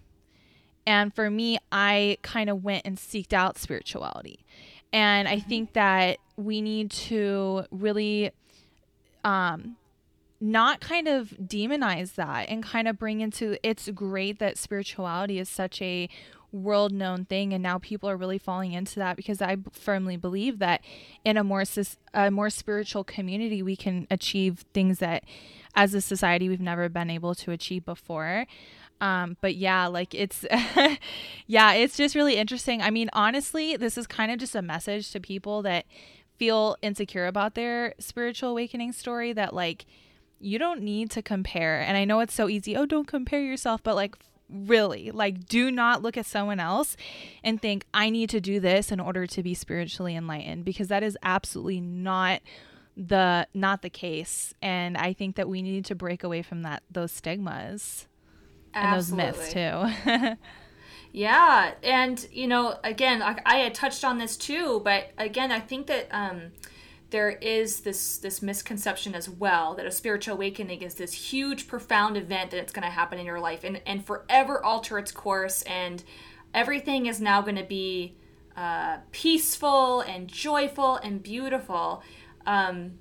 and 0.86 1.14
for 1.14 1.30
me, 1.30 1.58
I 1.72 2.18
kind 2.22 2.50
of 2.50 2.64
went 2.64 2.86
and 2.86 2.98
seeked 2.98 3.34
out 3.34 3.58
spirituality, 3.58 4.46
and 4.92 5.28
I 5.28 5.38
mm-hmm. 5.38 5.50
think 5.50 5.74
that 5.74 6.20
we 6.38 6.62
need 6.62 6.92
to 6.92 7.66
really, 7.72 8.32
um, 9.24 9.78
not 10.40 10.80
kind 10.80 11.08
of 11.08 11.30
demonize 11.42 12.16
that 12.16 12.50
and 12.50 12.62
kind 12.64 12.88
of 12.88 13.00
bring 13.00 13.22
into 13.22 13.58
it's 13.68 13.90
great 13.90 14.40
that 14.40 14.58
spirituality 14.58 15.40
is 15.40 15.50
such 15.50 15.82
a 15.82 16.10
world 16.54 16.94
known 16.94 17.26
thing 17.26 17.52
and 17.52 17.64
now 17.64 17.80
people 17.80 18.08
are 18.10 18.16
really 18.16 18.38
falling 18.38 18.72
into 18.72 19.00
that 19.00 19.18
because 19.18 19.42
I 19.42 19.58
firmly 19.72 20.16
believe 20.16 20.60
that 20.60 20.82
in 21.26 21.36
a 21.36 21.44
more 21.44 21.64
a 22.14 22.30
more 22.30 22.50
spiritual 22.52 23.04
community 23.04 23.64
we 23.64 23.76
can 23.76 24.08
achieve 24.12 24.64
things 24.74 25.00
that 25.00 25.24
as 25.76 25.94
a 25.94 26.02
society 26.02 26.48
we've 26.48 26.62
never 26.62 26.88
been 26.90 27.10
able 27.10 27.34
to 27.36 27.52
achieve 27.52 27.84
before. 27.86 28.46
Um, 29.02 29.36
but 29.42 29.56
yeah, 29.56 29.88
like 29.88 30.14
it's, 30.14 30.46
yeah, 31.48 31.74
it's 31.74 31.98
just 31.98 32.16
really 32.16 32.36
interesting. 32.38 32.82
I 32.82 32.90
mean, 32.90 33.10
honestly, 33.12 33.76
this 33.76 33.98
is 33.98 34.08
kind 34.08 34.32
of 34.32 34.38
just 34.38 34.56
a 34.56 34.62
message 34.62 35.12
to 35.12 35.20
people 35.20 35.62
that 35.64 35.86
feel 36.38 36.78
insecure 36.82 37.26
about 37.28 37.56
their 37.56 37.96
spiritual 38.00 38.52
awakening 38.52 38.94
story 38.94 39.34
that 39.34 39.54
like 39.54 39.86
you 40.40 40.60
don't 40.60 40.82
need 40.82 41.10
to 41.12 41.22
compare. 41.22 41.82
And 41.82 41.98
I 41.98 42.06
know 42.06 42.20
it's 42.20 42.34
so 42.34 42.48
easy. 42.48 42.76
Oh, 42.78 42.86
don't 42.86 43.08
compare 43.08 43.42
yourself. 43.42 43.82
But 43.84 43.96
like, 43.96 44.16
really, 44.54 45.12
like, 45.12 45.46
do 45.48 45.72
not 45.72 46.02
look 46.02 46.18
at 46.18 46.26
someone 46.26 46.60
else 46.60 46.96
and 47.44 47.62
think, 47.62 47.86
I 47.94 48.10
need 48.10 48.30
to 48.30 48.40
do 48.40 48.60
this 48.60 48.92
in 48.92 49.00
order 49.00 49.28
to 49.28 49.44
be 49.44 49.54
spiritually 49.54 50.16
enlightened 50.16 50.66
because 50.66 50.88
that 50.88 51.04
is 51.04 51.18
absolutely 51.24 51.82
not 51.82 52.42
the 52.96 53.48
not 53.54 53.82
the 53.82 53.90
case 53.90 54.54
and 54.62 54.98
i 54.98 55.14
think 55.14 55.36
that 55.36 55.50
we 55.50 55.62
need 55.62 55.84
to 55.84 55.96
break 55.96 56.24
away 56.24 56.42
from 56.42 56.62
that 56.62 56.84
those 56.92 57.12
stigmas 57.12 58.08
Absolutely. 58.74 59.26
and 59.26 59.36
those 59.36 59.42
myths 59.42 59.54
too 59.54 60.38
yeah 61.12 61.72
and 61.82 62.28
you 62.32 62.48
know 62.48 62.78
again 62.84 63.22
I, 63.22 63.40
I 63.46 63.56
had 63.58 63.74
touched 63.74 64.04
on 64.04 64.20
this 64.20 64.38
too 64.38 64.82
but 64.84 65.12
again 65.18 65.52
i 65.52 65.60
think 65.60 65.88
that 65.88 66.08
um 66.12 66.52
there 67.14 67.30
is 67.30 67.82
this 67.82 68.18
this 68.18 68.42
misconception 68.42 69.14
as 69.14 69.30
well 69.30 69.76
that 69.76 69.86
a 69.86 69.92
spiritual 69.92 70.34
awakening 70.34 70.82
is 70.82 70.96
this 70.96 71.14
huge 71.14 71.68
profound 71.68 72.18
event 72.18 72.50
that 72.50 72.58
it's 72.58 72.74
going 72.74 72.84
to 72.84 72.90
happen 72.90 73.20
in 73.20 73.26
your 73.26 73.40
life 73.40 73.64
and 73.64 73.80
and 73.86 74.04
forever 74.04 74.64
alter 74.66 74.98
its 74.98 75.12
course 75.12 75.62
and 75.62 76.04
everything 76.56 77.06
is 77.06 77.22
now 77.22 77.40
going 77.40 77.56
to 77.56 77.64
be 77.64 78.16
uh, 78.58 78.98
peaceful 79.12 80.02
and 80.02 80.28
joyful 80.28 80.96
and 80.98 81.22
beautiful. 81.22 82.02
Um, 82.48 82.94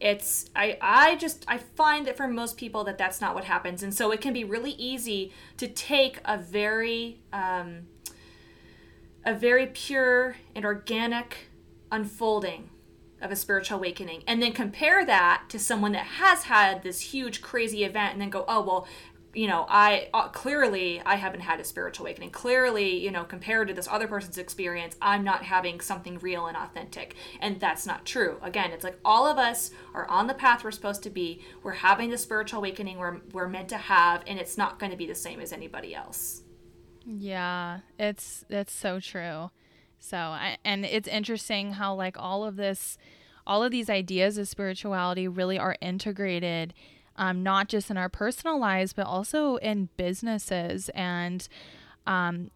it's 0.00 0.50
I, 0.56 0.76
I 0.80 1.16
just 1.16 1.44
i 1.46 1.56
find 1.56 2.06
that 2.06 2.16
for 2.16 2.26
most 2.26 2.56
people 2.56 2.84
that 2.84 2.96
that's 2.96 3.20
not 3.20 3.34
what 3.34 3.44
happens. 3.44 3.82
And 3.82 3.92
so 3.92 4.10
it 4.10 4.22
can 4.22 4.32
be 4.32 4.44
really 4.44 4.72
easy 4.72 5.32
to 5.58 5.68
take 5.68 6.18
a 6.24 6.38
very 6.38 7.20
um, 7.30 7.88
a 9.22 9.34
very 9.34 9.66
pure 9.66 10.36
and 10.54 10.64
organic 10.64 11.50
unfolding 11.92 12.70
of 13.24 13.30
a 13.30 13.36
spiritual 13.36 13.78
awakening 13.78 14.22
and 14.26 14.42
then 14.42 14.52
compare 14.52 15.04
that 15.04 15.44
to 15.48 15.58
someone 15.58 15.92
that 15.92 16.04
has 16.04 16.44
had 16.44 16.82
this 16.82 17.00
huge 17.00 17.40
crazy 17.40 17.84
event 17.84 18.12
and 18.12 18.20
then 18.20 18.30
go 18.30 18.44
oh 18.46 18.62
well 18.62 18.86
you 19.32 19.48
know 19.48 19.66
i 19.68 20.08
uh, 20.14 20.28
clearly 20.28 21.02
i 21.04 21.16
haven't 21.16 21.40
had 21.40 21.58
a 21.58 21.64
spiritual 21.64 22.06
awakening. 22.06 22.30
Clearly 22.30 23.02
you 23.02 23.10
know 23.10 23.24
compared 23.24 23.68
to 23.68 23.74
this 23.74 23.88
other 23.88 24.06
person's 24.06 24.38
experience 24.38 24.96
i'm 25.02 25.24
not 25.24 25.42
having 25.42 25.80
something 25.80 26.18
real 26.18 26.46
and 26.46 26.56
authentic. 26.56 27.16
And 27.40 27.58
that's 27.58 27.86
not 27.86 28.04
true. 28.04 28.38
Again 28.42 28.70
it's 28.70 28.84
like 28.84 28.98
all 29.04 29.26
of 29.26 29.38
us 29.38 29.70
are 29.94 30.06
on 30.08 30.26
the 30.26 30.34
path 30.34 30.62
we're 30.62 30.70
supposed 30.70 31.02
to 31.04 31.10
be. 31.10 31.42
We're 31.62 31.72
having 31.72 32.10
the 32.10 32.18
spiritual 32.18 32.58
awakening 32.58 32.98
we're, 32.98 33.20
we're 33.32 33.48
meant 33.48 33.70
to 33.70 33.78
have 33.78 34.22
and 34.26 34.38
it's 34.38 34.56
not 34.56 34.78
going 34.78 34.92
to 34.92 34.98
be 34.98 35.06
the 35.06 35.14
same 35.14 35.40
as 35.40 35.52
anybody 35.52 35.94
else. 35.94 36.42
Yeah 37.04 37.80
it's 37.98 38.44
it's 38.48 38.72
so 38.72 39.00
true 39.00 39.50
so, 40.04 40.18
I, 40.18 40.58
and 40.66 40.84
it's 40.84 41.08
interesting 41.08 41.72
how 41.72 41.94
like 41.94 42.16
all 42.18 42.44
of 42.44 42.56
this, 42.56 42.98
all 43.46 43.64
of 43.64 43.70
these 43.70 43.88
ideas 43.88 44.36
of 44.36 44.46
spirituality 44.46 45.26
really 45.26 45.58
are 45.58 45.76
integrated, 45.80 46.74
um, 47.16 47.42
not 47.42 47.68
just 47.68 47.90
in 47.90 47.96
our 47.96 48.10
personal 48.10 48.60
lives, 48.60 48.92
but 48.92 49.06
also 49.06 49.56
in 49.56 49.88
businesses 49.96 50.90
and 50.90 51.48
um, 52.06 52.50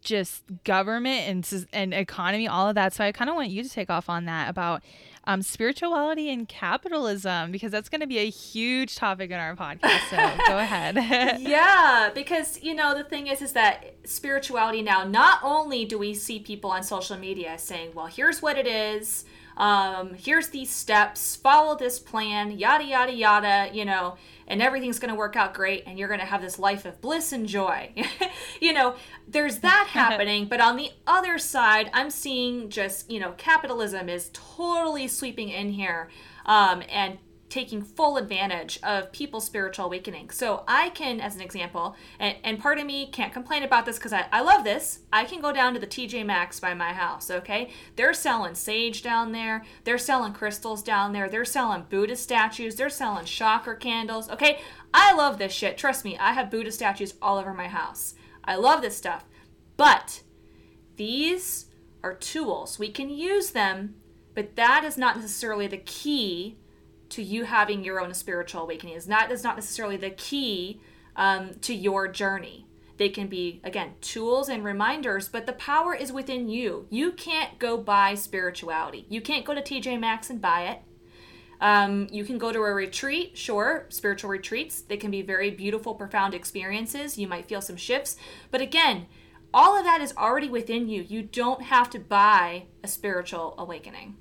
just 0.00 0.44
government 0.64 1.28
and 1.28 1.66
and 1.74 1.92
economy, 1.92 2.48
all 2.48 2.70
of 2.70 2.74
that. 2.76 2.94
So 2.94 3.04
I 3.04 3.12
kind 3.12 3.28
of 3.28 3.36
want 3.36 3.50
you 3.50 3.62
to 3.62 3.68
take 3.68 3.90
off 3.90 4.08
on 4.08 4.24
that 4.24 4.48
about 4.48 4.82
um, 5.28 5.42
spirituality 5.42 6.30
and 6.30 6.48
capitalism 6.48 7.52
because 7.52 7.70
that's 7.70 7.90
going 7.90 8.00
to 8.00 8.06
be 8.06 8.18
a 8.18 8.30
huge 8.30 8.96
topic 8.96 9.30
in 9.30 9.38
our 9.38 9.54
podcast. 9.54 10.08
So 10.08 10.16
go 10.46 10.58
ahead. 10.58 10.96
yeah, 11.40 12.10
because 12.14 12.62
you 12.62 12.74
know 12.74 12.96
the 12.96 13.04
thing 13.04 13.26
is, 13.26 13.42
is 13.42 13.52
that 13.52 13.94
spirituality 14.04 14.80
now. 14.80 15.04
Not 15.04 15.40
only 15.42 15.84
do 15.84 15.98
we 15.98 16.14
see 16.14 16.38
people 16.40 16.70
on 16.70 16.82
social 16.82 17.18
media 17.18 17.58
saying, 17.58 17.90
"Well, 17.94 18.06
here's 18.06 18.40
what 18.40 18.56
it 18.56 18.66
is." 18.66 19.26
Um, 19.58 20.14
here's 20.14 20.48
these 20.48 20.70
steps, 20.70 21.34
follow 21.34 21.76
this 21.76 21.98
plan, 21.98 22.52
yada, 22.52 22.84
yada, 22.84 23.12
yada, 23.12 23.70
you 23.72 23.84
know, 23.84 24.16
and 24.46 24.62
everything's 24.62 25.00
going 25.00 25.12
to 25.12 25.18
work 25.18 25.34
out 25.34 25.52
great 25.52 25.82
and 25.84 25.98
you're 25.98 26.06
going 26.08 26.20
to 26.20 26.26
have 26.26 26.40
this 26.40 26.60
life 26.60 26.84
of 26.84 27.00
bliss 27.00 27.32
and 27.32 27.46
joy. 27.46 27.92
you 28.60 28.72
know, 28.72 28.94
there's 29.26 29.58
that 29.58 29.88
happening. 29.90 30.46
But 30.46 30.60
on 30.60 30.76
the 30.76 30.92
other 31.08 31.38
side, 31.38 31.90
I'm 31.92 32.08
seeing 32.10 32.70
just, 32.70 33.10
you 33.10 33.18
know, 33.18 33.32
capitalism 33.32 34.08
is 34.08 34.30
totally 34.32 35.08
sweeping 35.08 35.48
in 35.48 35.72
here 35.72 36.08
um, 36.46 36.82
and 36.88 37.18
taking 37.48 37.82
full 37.82 38.16
advantage 38.16 38.78
of 38.82 39.10
people's 39.10 39.46
spiritual 39.46 39.86
awakening. 39.86 40.30
So 40.30 40.64
I 40.68 40.90
can, 40.90 41.20
as 41.20 41.34
an 41.34 41.40
example, 41.40 41.96
and, 42.18 42.36
and 42.44 42.58
part 42.58 42.78
of 42.78 42.86
me 42.86 43.06
can't 43.06 43.32
complain 43.32 43.62
about 43.62 43.86
this 43.86 43.96
because 43.96 44.12
I, 44.12 44.26
I 44.30 44.42
love 44.42 44.64
this. 44.64 45.00
I 45.12 45.24
can 45.24 45.40
go 45.40 45.52
down 45.52 45.74
to 45.74 45.80
the 45.80 45.86
TJ 45.86 46.26
Maxx 46.26 46.60
by 46.60 46.74
my 46.74 46.92
house, 46.92 47.30
okay? 47.30 47.70
They're 47.96 48.12
selling 48.12 48.54
sage 48.54 49.02
down 49.02 49.32
there. 49.32 49.64
They're 49.84 49.98
selling 49.98 50.34
crystals 50.34 50.82
down 50.82 51.12
there. 51.12 51.28
They're 51.28 51.44
selling 51.44 51.86
Buddha 51.88 52.16
statues. 52.16 52.76
They're 52.76 52.90
selling 52.90 53.24
chakra 53.24 53.76
candles, 53.76 54.28
okay? 54.28 54.60
I 54.92 55.14
love 55.14 55.38
this 55.38 55.52
shit. 55.52 55.78
Trust 55.78 56.04
me, 56.04 56.18
I 56.18 56.32
have 56.32 56.50
Buddha 56.50 56.72
statues 56.72 57.14
all 57.22 57.38
over 57.38 57.54
my 57.54 57.68
house. 57.68 58.14
I 58.44 58.56
love 58.56 58.82
this 58.82 58.96
stuff. 58.96 59.24
But 59.76 60.22
these 60.96 61.66
are 62.02 62.14
tools. 62.14 62.78
We 62.78 62.90
can 62.90 63.08
use 63.08 63.50
them, 63.52 63.94
but 64.34 64.56
that 64.56 64.84
is 64.84 64.98
not 64.98 65.16
necessarily 65.16 65.66
the 65.66 65.78
key 65.78 66.58
to 67.10 67.22
you 67.22 67.44
having 67.44 67.84
your 67.84 68.00
own 68.00 68.14
spiritual 68.14 68.62
awakening. 68.62 68.94
Is 68.94 69.08
not 69.08 69.30
is 69.30 69.44
not 69.44 69.56
necessarily 69.56 69.96
the 69.96 70.10
key 70.10 70.80
um, 71.16 71.54
to 71.62 71.74
your 71.74 72.08
journey. 72.08 72.66
They 72.96 73.08
can 73.08 73.28
be 73.28 73.60
again 73.62 73.94
tools 74.00 74.48
and 74.48 74.64
reminders, 74.64 75.28
but 75.28 75.46
the 75.46 75.52
power 75.52 75.94
is 75.94 76.12
within 76.12 76.48
you. 76.48 76.86
You 76.90 77.12
can't 77.12 77.58
go 77.58 77.76
buy 77.76 78.14
spirituality. 78.14 79.06
You 79.08 79.20
can't 79.20 79.44
go 79.44 79.54
to 79.54 79.62
TJ 79.62 80.00
Maxx 80.00 80.30
and 80.30 80.40
buy 80.40 80.66
it. 80.66 80.82
Um, 81.60 82.06
you 82.10 82.24
can 82.24 82.38
go 82.38 82.52
to 82.52 82.58
a 82.60 82.72
retreat, 82.72 83.36
sure, 83.36 83.86
spiritual 83.88 84.30
retreats. 84.30 84.80
They 84.80 84.96
can 84.96 85.10
be 85.10 85.22
very 85.22 85.50
beautiful, 85.50 85.94
profound 85.94 86.34
experiences. 86.34 87.18
You 87.18 87.26
might 87.26 87.48
feel 87.48 87.60
some 87.60 87.76
shifts, 87.76 88.16
but 88.50 88.60
again, 88.60 89.06
all 89.52 89.76
of 89.76 89.84
that 89.84 90.00
is 90.00 90.14
already 90.16 90.48
within 90.48 90.88
you. 90.88 91.02
You 91.02 91.22
don't 91.22 91.62
have 91.62 91.90
to 91.90 91.98
buy 91.98 92.64
a 92.84 92.88
spiritual 92.88 93.54
awakening. 93.58 94.16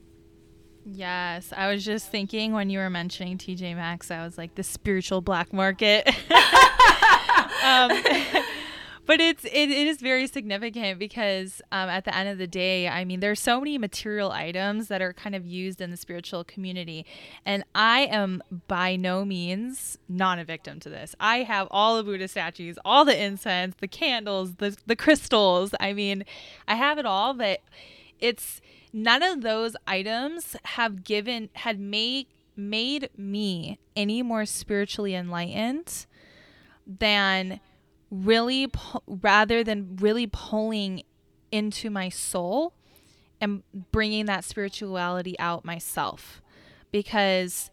Yes, 0.89 1.51
I 1.55 1.69
was 1.69 1.83
just 1.83 2.09
thinking 2.09 2.53
when 2.53 2.69
you 2.69 2.79
were 2.79 2.89
mentioning 2.89 3.37
TJ 3.37 3.75
Maxx, 3.75 4.09
I 4.09 4.23
was 4.23 4.37
like 4.37 4.55
the 4.55 4.63
spiritual 4.63 5.19
black 5.19 5.51
market. 5.51 6.07
um, 7.61 7.91
but 9.05 9.19
it's 9.19 9.43
it, 9.43 9.69
it 9.69 9.87
is 9.87 9.99
very 9.99 10.27
significant 10.27 10.97
because 10.97 11.61
um, 11.73 11.89
at 11.89 12.05
the 12.05 12.15
end 12.15 12.29
of 12.29 12.37
the 12.37 12.47
day, 12.47 12.87
I 12.87 13.03
mean, 13.03 13.19
there's 13.19 13.41
so 13.41 13.59
many 13.59 13.77
material 13.77 14.31
items 14.31 14.87
that 14.87 15.01
are 15.01 15.11
kind 15.11 15.35
of 15.35 15.45
used 15.45 15.81
in 15.81 15.91
the 15.91 15.97
spiritual 15.97 16.45
community, 16.45 17.05
and 17.45 17.65
I 17.75 18.05
am 18.05 18.41
by 18.69 18.95
no 18.95 19.25
means 19.25 19.97
not 20.07 20.39
a 20.39 20.45
victim 20.45 20.79
to 20.79 20.89
this. 20.89 21.15
I 21.19 21.39
have 21.39 21.67
all 21.69 21.97
the 21.97 22.03
Buddha 22.03 22.29
statues, 22.29 22.79
all 22.85 23.03
the 23.03 23.21
incense, 23.21 23.75
the 23.81 23.89
candles, 23.89 24.55
the 24.55 24.77
the 24.85 24.95
crystals. 24.95 25.75
I 25.81 25.91
mean, 25.91 26.23
I 26.65 26.75
have 26.75 26.97
it 26.97 27.05
all, 27.05 27.33
but 27.33 27.59
it's 28.21 28.61
none 28.93 29.23
of 29.23 29.41
those 29.41 29.75
items 29.85 30.55
have 30.63 31.03
given 31.03 31.49
had 31.53 31.79
made 31.79 32.27
made 32.55 33.09
me 33.15 33.79
any 33.95 34.23
more 34.23 34.45
spiritually 34.45 35.13
enlightened 35.13 36.07
than 36.85 37.59
really 38.09 38.67
rather 39.05 39.63
than 39.63 39.95
really 39.97 40.27
pulling 40.27 41.03
into 41.51 41.89
my 41.89 42.09
soul 42.09 42.73
and 43.39 43.61
bringing 43.91 44.25
that 44.25 44.43
spirituality 44.43 45.37
out 45.39 45.63
myself. 45.63 46.41
Because 46.91 47.69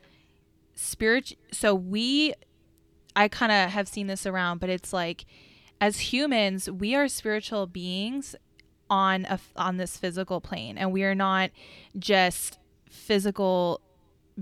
spirit 0.74 1.32
so 1.52 1.74
we 1.74 2.34
I 3.16 3.28
kind 3.28 3.52
of 3.52 3.70
have 3.70 3.86
seen 3.88 4.08
this 4.08 4.26
around, 4.26 4.58
but 4.58 4.68
it's 4.68 4.92
like 4.92 5.24
as 5.80 6.00
humans, 6.12 6.70
we 6.70 6.94
are 6.94 7.08
spiritual 7.08 7.66
beings 7.66 8.34
on 8.90 9.24
a 9.24 9.38
on 9.56 9.76
this 9.76 9.96
physical 9.96 10.40
plane 10.40 10.76
and 10.76 10.92
we 10.92 11.04
are 11.04 11.14
not 11.14 11.50
just 11.98 12.58
physical 12.88 13.80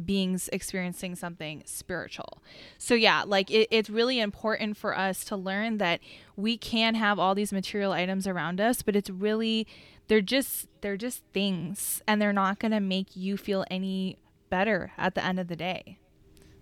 beings 0.05 0.49
experiencing 0.53 1.15
something 1.15 1.63
spiritual. 1.67 2.43
So 2.79 2.95
yeah, 2.95 3.25
like 3.27 3.51
it, 3.51 3.69
it's 3.71 3.91
really 3.91 4.21
important 4.21 4.77
for 4.77 4.97
us 4.97 5.25
to 5.25 5.37
learn 5.37 5.79
that 5.79 6.01
we 6.37 6.57
can 6.57 6.95
have 6.95 7.19
all 7.19 7.35
these 7.35 7.53
material 7.53 7.93
items 7.93 8.27
around 8.27 8.61
us, 8.61 8.83
but 8.83 8.97
it's 8.97 9.11
really 9.11 9.67
they're 10.09 10.21
just 10.21 10.67
they're 10.81 10.97
just 10.97 11.23
things 11.33 12.03
and 12.07 12.21
they're 12.21 12.33
not 12.33 12.59
going 12.59 12.73
to 12.73 12.81
make 12.81 13.17
you 13.17 13.37
feel 13.37 13.65
any 13.71 14.19
better 14.51 14.93
at 14.99 15.15
the 15.15 15.25
end 15.25 15.39
of 15.39 15.49
the 15.49 15.57
day. 15.57 15.99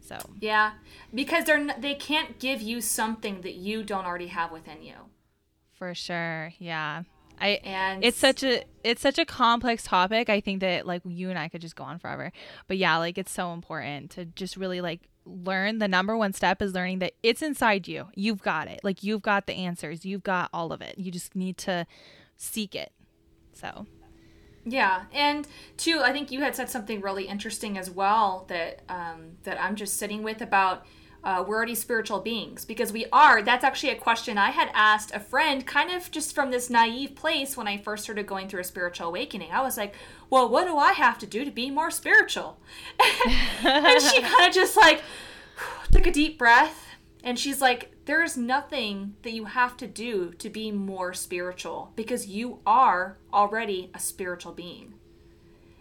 So 0.00 0.18
yeah, 0.40 0.72
because 1.14 1.44
they're 1.44 1.56
n- 1.56 1.74
they 1.78 1.94
can't 1.94 2.38
give 2.38 2.60
you 2.60 2.80
something 2.80 3.42
that 3.42 3.54
you 3.54 3.84
don't 3.84 4.06
already 4.06 4.28
have 4.28 4.50
within 4.50 4.82
you. 4.82 4.94
For 5.72 5.94
sure, 5.94 6.52
yeah. 6.58 7.04
I 7.40 7.48
and 7.64 8.04
it's 8.04 8.18
such 8.18 8.42
a 8.42 8.64
it's 8.84 9.00
such 9.00 9.18
a 9.18 9.24
complex 9.24 9.84
topic. 9.84 10.28
I 10.28 10.40
think 10.40 10.60
that 10.60 10.86
like 10.86 11.02
you 11.04 11.30
and 11.30 11.38
I 11.38 11.48
could 11.48 11.60
just 11.60 11.76
go 11.76 11.84
on 11.84 11.98
forever. 11.98 12.32
But 12.68 12.76
yeah, 12.76 12.96
like 12.98 13.18
it's 13.18 13.32
so 13.32 13.52
important 13.52 14.10
to 14.12 14.24
just 14.26 14.56
really 14.56 14.80
like 14.80 15.08
learn 15.24 15.78
the 15.78 15.88
number 15.88 16.16
one 16.16 16.32
step 16.32 16.60
is 16.60 16.74
learning 16.74 16.98
that 17.00 17.12
it's 17.22 17.42
inside 17.42 17.88
you. 17.88 18.08
You've 18.14 18.42
got 18.42 18.68
it. 18.68 18.80
Like 18.82 19.02
you've 19.02 19.22
got 19.22 19.46
the 19.46 19.54
answers. 19.54 20.04
You've 20.04 20.22
got 20.22 20.50
all 20.52 20.72
of 20.72 20.80
it. 20.82 20.98
You 20.98 21.10
just 21.10 21.34
need 21.34 21.56
to 21.58 21.86
seek 22.36 22.74
it. 22.74 22.92
So 23.52 23.86
yeah, 24.64 25.04
and 25.12 25.46
two, 25.76 26.00
I 26.02 26.12
think 26.12 26.30
you 26.30 26.40
had 26.40 26.54
said 26.54 26.68
something 26.68 27.00
really 27.00 27.26
interesting 27.26 27.78
as 27.78 27.90
well 27.90 28.44
that 28.48 28.82
um, 28.88 29.38
that 29.44 29.60
I'm 29.60 29.76
just 29.76 29.96
sitting 29.96 30.22
with 30.22 30.42
about 30.42 30.84
uh, 31.22 31.44
we're 31.46 31.56
already 31.56 31.74
spiritual 31.74 32.20
beings 32.20 32.64
because 32.64 32.92
we 32.92 33.04
are. 33.12 33.42
That's 33.42 33.64
actually 33.64 33.90
a 33.90 33.96
question 33.96 34.38
I 34.38 34.50
had 34.50 34.70
asked 34.72 35.14
a 35.14 35.20
friend, 35.20 35.66
kind 35.66 35.90
of 35.90 36.10
just 36.10 36.34
from 36.34 36.50
this 36.50 36.70
naive 36.70 37.14
place 37.14 37.56
when 37.56 37.68
I 37.68 37.76
first 37.76 38.04
started 38.04 38.26
going 38.26 38.48
through 38.48 38.60
a 38.60 38.64
spiritual 38.64 39.08
awakening. 39.08 39.50
I 39.52 39.60
was 39.60 39.76
like, 39.76 39.94
"Well, 40.30 40.48
what 40.48 40.66
do 40.66 40.78
I 40.78 40.92
have 40.92 41.18
to 41.18 41.26
do 41.26 41.44
to 41.44 41.50
be 41.50 41.70
more 41.70 41.90
spiritual?" 41.90 42.58
and 43.64 44.02
she 44.02 44.22
kind 44.22 44.48
of 44.48 44.54
just 44.54 44.76
like 44.76 45.02
took 45.92 46.06
a 46.06 46.10
deep 46.10 46.38
breath, 46.38 46.86
and 47.22 47.38
she's 47.38 47.60
like, 47.60 47.92
"There's 48.06 48.38
nothing 48.38 49.16
that 49.22 49.32
you 49.32 49.44
have 49.44 49.76
to 49.78 49.86
do 49.86 50.32
to 50.38 50.48
be 50.48 50.72
more 50.72 51.12
spiritual 51.12 51.92
because 51.96 52.28
you 52.28 52.60
are 52.64 53.18
already 53.32 53.90
a 53.94 53.98
spiritual 53.98 54.52
being." 54.52 54.94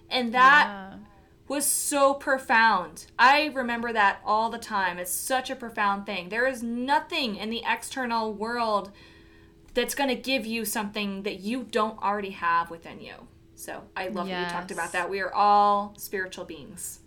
And 0.10 0.34
that 0.34 0.68
yeah 0.68 1.09
was 1.50 1.66
so 1.66 2.14
profound. 2.14 3.08
I 3.18 3.48
remember 3.48 3.92
that 3.92 4.22
all 4.24 4.50
the 4.50 4.60
time. 4.60 5.00
It's 5.00 5.12
such 5.12 5.50
a 5.50 5.56
profound 5.56 6.06
thing. 6.06 6.30
There 6.30 6.48
is 6.48 6.62
nothing 6.64 7.36
in 7.36 7.50
the 7.50 7.64
external 7.68 8.32
world 8.32 8.92
that's 9.74 9.96
going 9.96 10.10
to 10.10 10.16
give 10.16 10.46
you 10.46 10.64
something 10.64 11.24
that 11.24 11.40
you 11.40 11.64
don't 11.64 12.02
already 12.02 12.32
have 12.32 12.70
within 12.70 13.02
you. 13.02 13.16
So 13.56 13.84
I 13.98 14.08
love 14.08 14.28
yes. 14.30 14.38
that 14.38 14.48
you 14.48 14.60
talked 14.60 14.72
about 14.72 14.92
that. 14.94 15.10
We 15.10 15.20
are 15.20 15.34
all 15.34 15.94
spiritual 15.98 16.46
beings. 16.46 17.00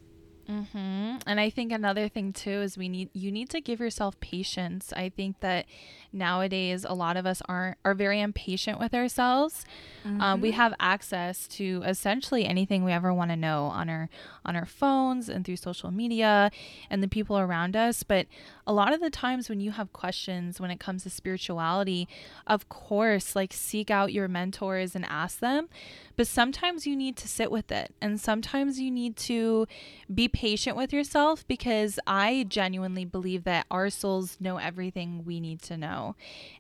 Mm-hmm. 0.49 1.19
And 1.27 1.41
I 1.41 1.49
think 1.51 1.73
another 1.73 2.09
thing 2.09 2.33
too 2.33 2.63
is 2.63 2.77
we 2.77 2.89
need 2.89 3.11
you 3.13 3.31
need 3.31 3.49
to 3.51 3.61
give 3.61 3.81
yourself 3.81 4.19
patience. 4.21 4.93
I 4.93 5.09
think 5.09 5.41
that 5.41 5.67
nowadays 6.13 6.85
a 6.89 6.95
lot 6.95 7.17
of 7.17 7.27
us 7.27 7.43
aren't 7.49 7.79
are 7.85 7.95
very 7.95 8.21
impatient 8.21 8.79
with 8.79 8.95
ourselves. 8.95 9.65
Mm-hmm. 10.05 10.21
Um, 10.21 10.41
we 10.41 10.51
mm-hmm. 10.51 10.57
have 10.57 10.75
access 10.81 11.47
to 11.49 11.83
essentially 11.87 12.45
anything 12.45 12.85
we 12.85 12.93
ever 12.93 13.13
want 13.15 13.31
to 13.31 13.37
know 13.37 13.65
on 13.67 13.89
our 13.89 14.09
on 14.45 14.57
our 14.57 14.67
phones 14.67 15.29
and 15.29 15.45
through 15.45 15.57
social 15.57 15.91
media 15.91 16.51
and 16.91 17.03
the 17.03 17.09
people 17.09 17.39
around 17.39 17.77
us. 17.77 18.03
But 18.03 18.27
a 18.67 18.73
lot 18.73 18.93
of 18.93 19.01
the 19.01 19.11
times 19.11 19.49
when 19.49 19.61
you 19.61 19.73
have 19.73 19.93
questions 19.93 20.61
when 20.61 20.71
it 20.71 20.81
comes 20.81 21.05
to 21.05 21.11
spirituality, 21.11 22.09
of 22.47 22.69
course, 22.69 23.35
like 23.35 23.53
seek 23.53 23.91
out 23.91 24.13
your 24.13 24.29
mentors 24.29 24.95
and 24.95 25.05
ask 25.07 25.39
them. 25.39 25.69
But 26.17 26.27
sometimes 26.27 26.87
you 26.87 26.95
need 26.95 27.17
to 27.17 27.29
sit 27.29 27.51
with 27.51 27.73
it, 27.73 27.95
and 28.01 28.21
sometimes 28.21 28.79
you 28.79 28.91
need 28.91 29.17
to 29.17 29.67
be 30.13 30.29
patient 30.29 30.77
with 30.77 30.93
yourself 30.93 31.47
because 31.49 31.99
I 32.07 32.45
genuinely 32.49 33.07
believe 33.07 33.45
that 33.45 33.67
our 33.71 33.89
souls 33.89 34.37
know 34.39 34.59
everything 34.59 35.25
we 35.25 35.41
need 35.41 35.63
to 35.63 35.77
know 35.77 36.02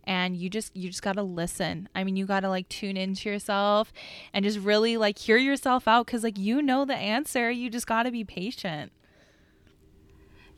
and 0.04 0.36
you 0.36 0.48
just 0.48 0.74
you 0.76 0.88
just 0.88 1.02
got 1.02 1.14
to 1.14 1.22
listen 1.22 1.88
i 1.94 2.02
mean 2.04 2.16
you 2.16 2.26
got 2.26 2.40
to 2.40 2.48
like 2.48 2.68
tune 2.68 2.96
into 2.96 3.28
yourself 3.28 3.92
and 4.32 4.44
just 4.44 4.58
really 4.58 4.96
like 4.96 5.18
hear 5.18 5.36
yourself 5.36 5.86
out 5.86 6.06
cuz 6.06 6.22
like 6.22 6.38
you 6.38 6.62
know 6.62 6.84
the 6.84 6.96
answer 6.96 7.50
you 7.50 7.70
just 7.70 7.86
got 7.86 8.04
to 8.04 8.10
be 8.10 8.24
patient 8.24 8.92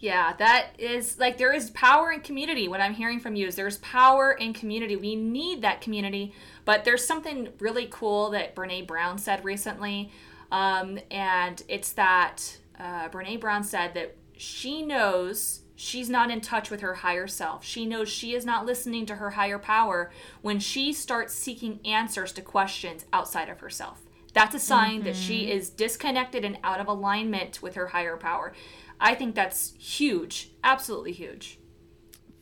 yeah, 0.05 0.35
that 0.37 0.73
is 0.77 1.19
like 1.19 1.39
there 1.39 1.55
is 1.55 1.71
power 1.71 2.13
in 2.13 2.21
community. 2.21 2.69
What 2.69 2.83
I'm 2.83 2.93
hearing 2.93 3.21
from 3.21 3.37
you 3.37 3.47
is 3.47 3.57
there's 3.57 3.79
power 3.79 4.33
in 4.33 4.53
community. 4.53 4.97
We 4.97 5.17
need 5.17 5.63
that 5.63 5.81
community. 5.81 6.35
But 6.67 6.85
there's 6.85 7.07
something 7.07 7.49
really 7.59 7.89
cool 7.91 8.29
that 8.31 8.55
Brene 8.55 8.87
Brown 8.87 9.17
said 9.17 9.43
recently. 9.47 10.13
Um, 10.53 10.99
and 11.11 11.63
it's 11.69 11.93
that 11.93 12.59
uh, 12.79 13.09
Brene 13.09 13.41
Brown 13.41 13.65
said 13.65 13.95
that 13.95 14.15
she 14.37 14.83
knows 14.83 15.63
she's 15.77 16.09
not 16.09 16.31
in 16.31 16.41
touch 16.41 16.71
with 16.71 16.81
her 16.81 16.95
higher 16.95 17.27
self. 17.27 17.65
She 17.65 17.87
knows 17.87 18.09
she 18.09 18.35
is 18.35 18.45
not 18.45 18.67
listening 18.67 19.07
to 19.07 19.17
her 19.17 19.31
higher 19.31 19.59
power 19.59 20.11
when 20.43 20.59
she 20.59 20.93
starts 20.93 21.35
seeking 21.35 21.81
answers 21.85 22.33
to 22.33 22.43
questions 22.43 23.05
outside 23.13 23.49
of 23.49 23.61
herself. 23.61 24.03
That's 24.33 24.55
a 24.55 24.59
sign 24.59 24.97
mm-hmm. 24.97 25.05
that 25.05 25.17
she 25.17 25.43
mm-hmm. 25.43 25.59
is 25.59 25.71
disconnected 25.71 26.45
and 26.45 26.59
out 26.65 26.81
of 26.81 26.89
alignment 26.89 27.63
with 27.63 27.75
her 27.77 27.89
higher 27.89 28.17
power. 28.17 28.53
I 29.01 29.15
think 29.15 29.35
that's 29.35 29.75
huge, 29.79 30.51
absolutely 30.63 31.13
huge. 31.13 31.59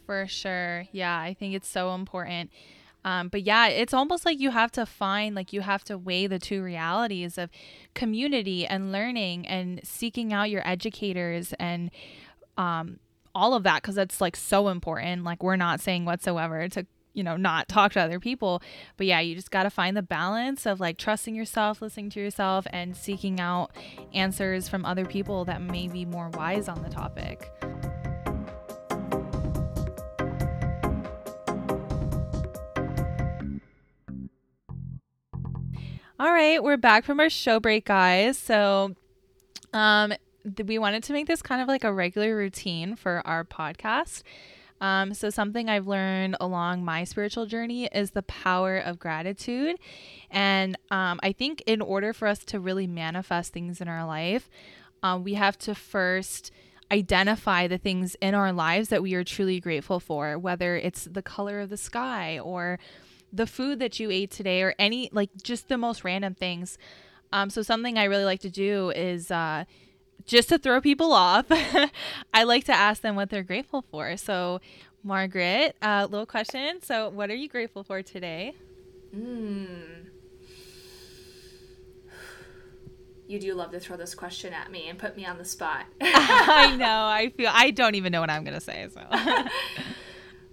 For 0.06 0.26
sure. 0.26 0.84
Yeah, 0.92 1.18
I 1.18 1.34
think 1.34 1.54
it's 1.54 1.68
so 1.68 1.94
important. 1.94 2.50
Um, 3.04 3.28
but 3.28 3.42
yeah, 3.42 3.66
it's 3.66 3.94
almost 3.94 4.24
like 4.24 4.38
you 4.38 4.50
have 4.50 4.70
to 4.72 4.86
find, 4.86 5.34
like, 5.34 5.52
you 5.52 5.60
have 5.60 5.82
to 5.84 5.98
weigh 5.98 6.28
the 6.28 6.38
two 6.38 6.62
realities 6.62 7.36
of 7.36 7.50
community 7.94 8.64
and 8.66 8.92
learning 8.92 9.46
and 9.46 9.80
seeking 9.82 10.32
out 10.32 10.50
your 10.50 10.66
educators 10.66 11.52
and 11.58 11.90
um, 12.56 13.00
all 13.34 13.54
of 13.54 13.62
that 13.62 13.82
because 13.82 13.94
that's 13.94 14.20
like 14.20 14.36
so 14.36 14.68
important. 14.68 15.24
Like 15.24 15.42
we're 15.42 15.56
not 15.56 15.80
saying 15.80 16.04
whatsoever 16.04 16.68
to 16.68 16.86
you 17.14 17.22
know 17.22 17.36
not 17.36 17.68
talk 17.68 17.92
to 17.92 18.00
other 18.00 18.20
people. 18.20 18.62
But 18.96 19.06
yeah 19.06 19.20
you 19.20 19.34
just 19.34 19.50
got 19.50 19.64
to 19.64 19.70
find 19.70 19.96
the 19.96 20.02
balance 20.02 20.66
of 20.66 20.80
like 20.80 20.98
trusting 20.98 21.34
yourself 21.34 21.82
listening 21.82 22.10
to 22.10 22.20
yourself 22.20 22.66
and 22.70 22.96
seeking 22.96 23.40
out 23.40 23.70
answers 24.12 24.68
from 24.68 24.84
other 24.84 25.04
people 25.04 25.44
that 25.46 25.60
may 25.62 25.88
be 25.88 26.04
more 26.04 26.30
wise 26.30 26.68
on 26.68 26.82
the 26.82 26.90
topic. 26.90 27.50
All 36.18 36.30
right 36.32 36.62
we're 36.62 36.76
back 36.76 37.04
from 37.04 37.18
our 37.20 37.30
show 37.30 37.60
break 37.60 37.86
guys. 37.86 38.38
So 38.38 38.94
um 39.72 40.12
we 40.64 40.78
wanted 40.78 41.02
to 41.04 41.12
make 41.12 41.26
this 41.26 41.42
kind 41.42 41.62
of 41.62 41.68
like 41.68 41.84
a 41.84 41.92
regular 41.92 42.36
routine 42.36 42.96
for 42.96 43.22
our 43.26 43.44
podcast. 43.44 44.22
Um, 44.82 45.14
so, 45.14 45.30
something 45.30 45.68
I've 45.70 45.86
learned 45.86 46.36
along 46.40 46.84
my 46.84 47.04
spiritual 47.04 47.46
journey 47.46 47.86
is 47.86 48.10
the 48.10 48.22
power 48.24 48.78
of 48.78 48.98
gratitude. 48.98 49.76
And 50.28 50.76
um, 50.90 51.20
I 51.22 51.30
think 51.32 51.62
in 51.66 51.80
order 51.80 52.12
for 52.12 52.26
us 52.26 52.40
to 52.46 52.58
really 52.58 52.88
manifest 52.88 53.52
things 53.52 53.80
in 53.80 53.86
our 53.86 54.04
life, 54.04 54.50
um, 55.04 55.22
we 55.22 55.34
have 55.34 55.56
to 55.58 55.74
first 55.76 56.50
identify 56.90 57.68
the 57.68 57.78
things 57.78 58.16
in 58.16 58.34
our 58.34 58.52
lives 58.52 58.88
that 58.88 59.02
we 59.02 59.14
are 59.14 59.22
truly 59.22 59.60
grateful 59.60 60.00
for, 60.00 60.36
whether 60.36 60.76
it's 60.76 61.04
the 61.04 61.22
color 61.22 61.60
of 61.60 61.70
the 61.70 61.76
sky 61.76 62.40
or 62.40 62.80
the 63.32 63.46
food 63.46 63.78
that 63.78 64.00
you 64.00 64.10
ate 64.10 64.32
today 64.32 64.62
or 64.62 64.74
any, 64.80 65.08
like 65.12 65.30
just 65.44 65.68
the 65.68 65.78
most 65.78 66.02
random 66.02 66.34
things. 66.34 66.76
Um, 67.32 67.50
so, 67.50 67.62
something 67.62 67.98
I 67.98 68.04
really 68.04 68.24
like 68.24 68.40
to 68.40 68.50
do 68.50 68.90
is, 68.90 69.30
uh, 69.30 69.64
just 70.26 70.48
to 70.50 70.58
throw 70.58 70.80
people 70.80 71.12
off, 71.12 71.46
I 72.34 72.44
like 72.44 72.64
to 72.64 72.72
ask 72.72 73.02
them 73.02 73.16
what 73.16 73.30
they're 73.30 73.42
grateful 73.42 73.82
for. 73.90 74.16
So, 74.16 74.60
Margaret, 75.02 75.76
a 75.82 75.88
uh, 75.88 76.06
little 76.10 76.26
question. 76.26 76.80
So, 76.82 77.08
what 77.08 77.30
are 77.30 77.34
you 77.34 77.48
grateful 77.48 77.82
for 77.84 78.02
today? 78.02 78.54
Mm. 79.14 80.02
You 83.26 83.38
do 83.38 83.54
love 83.54 83.70
to 83.70 83.80
throw 83.80 83.96
this 83.96 84.14
question 84.14 84.52
at 84.52 84.70
me 84.70 84.88
and 84.88 84.98
put 84.98 85.16
me 85.16 85.24
on 85.24 85.38
the 85.38 85.44
spot. 85.44 85.86
I 86.00 86.76
know. 86.78 87.06
I 87.06 87.32
feel 87.36 87.50
I 87.52 87.70
don't 87.70 87.94
even 87.94 88.12
know 88.12 88.20
what 88.20 88.30
I'm 88.30 88.44
going 88.44 88.54
to 88.54 88.60
say. 88.60 88.88
So. 88.92 89.00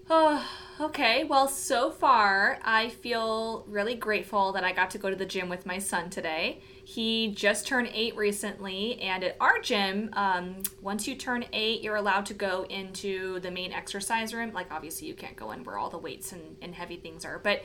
oh, 0.10 0.50
okay. 0.80 1.26
Well, 1.26 1.48
so 1.48 1.92
far, 1.92 2.60
I 2.64 2.90
feel 2.90 3.66
really 3.68 3.96
grateful 3.96 4.54
that 4.54 4.64
I 4.64 4.72
got 4.72 4.92
to 4.92 4.98
go 4.98 5.10
to 5.10 5.16
the 5.16 5.26
gym 5.26 5.50
with 5.50 5.66
my 5.66 5.78
son 5.78 6.10
today. 6.10 6.62
He 6.96 7.34
just 7.46 7.68
turned 7.68 7.90
eight 7.94 8.16
recently, 8.18 9.00
and 9.00 9.24
at 9.24 9.38
our 9.40 9.60
gym, 9.60 10.10
um, 10.14 10.64
once 10.82 11.08
you 11.08 11.16
turn 11.16 11.46
eight, 11.54 11.84
you're 11.84 12.00
allowed 12.04 12.26
to 12.28 12.34
go 12.34 12.66
into 12.70 13.40
the 13.42 13.52
main 13.52 13.72
exercise 13.72 14.34
room. 14.34 14.52
Like, 14.54 14.72
obviously, 14.72 15.08
you 15.08 15.14
can't 15.14 15.36
go 15.36 15.52
in 15.52 15.64
where 15.66 15.78
all 15.78 15.92
the 15.92 16.00
weights 16.00 16.32
and, 16.32 16.58
and 16.64 16.74
heavy 16.74 16.98
things 16.98 17.26
are, 17.26 17.40
but 17.40 17.62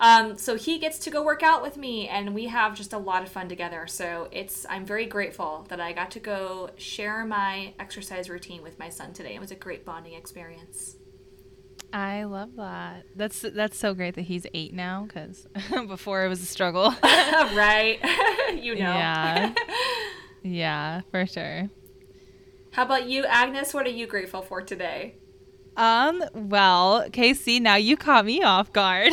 Um, 0.00 0.36
so 0.36 0.56
he 0.56 0.80
gets 0.80 0.98
to 1.04 1.10
go 1.10 1.22
work 1.22 1.44
out 1.44 1.62
with 1.62 1.76
me, 1.76 2.08
and 2.08 2.34
we 2.34 2.48
have 2.48 2.74
just 2.74 2.92
a 2.92 2.98
lot 2.98 3.22
of 3.22 3.28
fun 3.28 3.48
together. 3.48 3.86
So 3.86 4.28
it's 4.32 4.66
I'm 4.68 4.84
very 4.84 5.06
grateful 5.06 5.66
that 5.68 5.80
I 5.80 5.92
got 5.92 6.10
to 6.16 6.20
go 6.20 6.70
share 6.76 7.24
my 7.24 7.74
exercise 7.78 8.28
routine 8.28 8.62
with 8.64 8.76
my 8.76 8.90
son 8.90 9.12
today. 9.12 9.36
It 9.36 9.40
was 9.40 9.52
a 9.52 9.60
great 9.66 9.84
bonding 9.84 10.14
experience. 10.14 10.96
I 11.94 12.24
love 12.24 12.56
that. 12.56 13.04
That's 13.14 13.40
that's 13.40 13.78
so 13.78 13.94
great 13.94 14.16
that 14.16 14.22
he's 14.22 14.48
eight 14.52 14.74
now 14.74 15.04
because 15.06 15.46
before 15.86 16.24
it 16.24 16.28
was 16.28 16.42
a 16.42 16.46
struggle. 16.46 16.92
right, 17.02 18.00
you 18.60 18.74
know. 18.74 18.80
Yeah. 18.80 19.54
yeah, 20.42 21.00
for 21.12 21.24
sure. 21.24 21.70
How 22.72 22.82
about 22.82 23.08
you, 23.08 23.24
Agnes? 23.26 23.72
What 23.72 23.86
are 23.86 23.90
you 23.90 24.08
grateful 24.08 24.42
for 24.42 24.60
today? 24.60 25.14
Um, 25.76 26.24
well, 26.34 27.08
Casey, 27.12 27.60
now 27.60 27.76
you 27.76 27.96
caught 27.96 28.24
me 28.24 28.42
off 28.42 28.72
guard. 28.72 29.12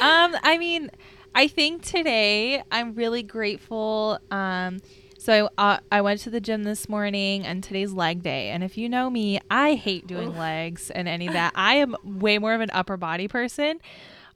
um, 0.00 0.34
I 0.42 0.56
mean, 0.58 0.90
I 1.34 1.46
think 1.46 1.82
today 1.82 2.62
I'm 2.72 2.94
really 2.94 3.22
grateful. 3.22 4.18
Um, 4.30 4.78
so 5.20 5.50
I, 5.58 5.74
uh, 5.74 5.78
I 5.92 6.00
went 6.00 6.20
to 6.20 6.30
the 6.30 6.40
gym 6.40 6.64
this 6.64 6.88
morning 6.88 7.44
and 7.44 7.62
today's 7.62 7.92
leg 7.92 8.22
day. 8.22 8.48
And 8.48 8.64
if 8.64 8.78
you 8.78 8.88
know 8.88 9.10
me, 9.10 9.38
I 9.50 9.74
hate 9.74 10.06
doing 10.06 10.30
Oof. 10.30 10.38
legs 10.38 10.90
and 10.90 11.06
any 11.06 11.26
of 11.26 11.34
that. 11.34 11.52
I 11.54 11.74
am 11.74 11.94
way 12.02 12.38
more 12.38 12.54
of 12.54 12.62
an 12.62 12.70
upper 12.72 12.96
body 12.96 13.28
person. 13.28 13.80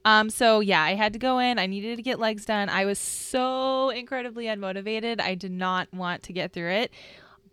Um, 0.05 0.29
so 0.29 0.59
yeah, 0.59 0.83
I 0.83 0.93
had 0.93 1.13
to 1.13 1.19
go 1.19 1.39
in. 1.39 1.57
I 1.57 1.65
needed 1.65 1.95
to 1.95 2.03
get 2.03 2.19
legs 2.19 2.45
done. 2.45 2.69
I 2.69 2.85
was 2.85 2.99
so 2.99 3.89
incredibly 3.89 4.45
unmotivated. 4.45 5.19
I 5.19 5.33
did 5.33 5.51
not 5.51 5.91
want 5.91 6.21
to 6.23 6.33
get 6.33 6.53
through 6.53 6.69
it. 6.69 6.91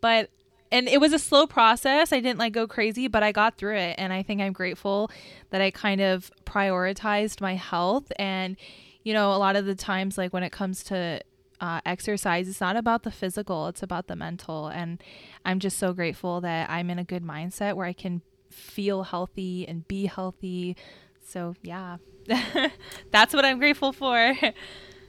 But 0.03 0.29
and 0.71 0.87
it 0.87 1.01
was 1.01 1.14
a 1.14 1.18
slow 1.18 1.47
process. 1.47 2.12
I 2.12 2.21
didn't 2.21 2.38
like 2.38 2.53
go 2.53 2.66
crazy, 2.66 3.09
but 3.09 3.23
I 3.23 3.33
got 3.33 3.57
through 3.57 3.77
it. 3.77 3.95
And 3.97 4.12
I 4.12 4.23
think 4.23 4.42
I'm 4.42 4.53
grateful 4.53 5.11
that 5.49 5.62
I 5.62 5.71
kind 5.71 6.03
of 6.03 6.31
prioritized 6.45 7.40
my 7.40 7.55
health. 7.55 8.12
And, 8.16 8.59
you 9.05 9.14
know, 9.14 9.33
a 9.33 9.38
lot 9.38 9.57
of 9.57 9.64
the 9.64 9.75
times, 9.75 10.18
like 10.18 10.35
when 10.35 10.42
it 10.42 10.53
comes 10.53 10.83
to 10.85 11.23
uh, 11.62 11.81
exercise, 11.87 12.48
it's 12.48 12.61
not 12.61 12.77
about 12.77 13.05
the 13.05 13.11
physical, 13.12 13.68
it's 13.68 13.85
about 13.85 14.09
the 14.09 14.16
mental. 14.16 14.66
And 14.66 15.03
I'm 15.44 15.61
just 15.61 15.79
so 15.79 15.92
grateful 15.94 16.40
that 16.40 16.68
I'm 16.68 16.90
in 16.90 16.98
a 16.98 17.05
good 17.05 17.22
mindset 17.22 17.77
where 17.77 17.87
I 17.87 17.92
can 17.92 18.20
feel 18.51 19.05
healthy 19.05 19.66
and 19.68 19.87
be 19.87 20.07
healthy. 20.07 20.77
So, 21.25 21.55
yeah, 21.62 21.98
that's 23.12 23.33
what 23.33 23.44
I'm 23.44 23.59
grateful 23.59 23.92
for. 23.92 24.35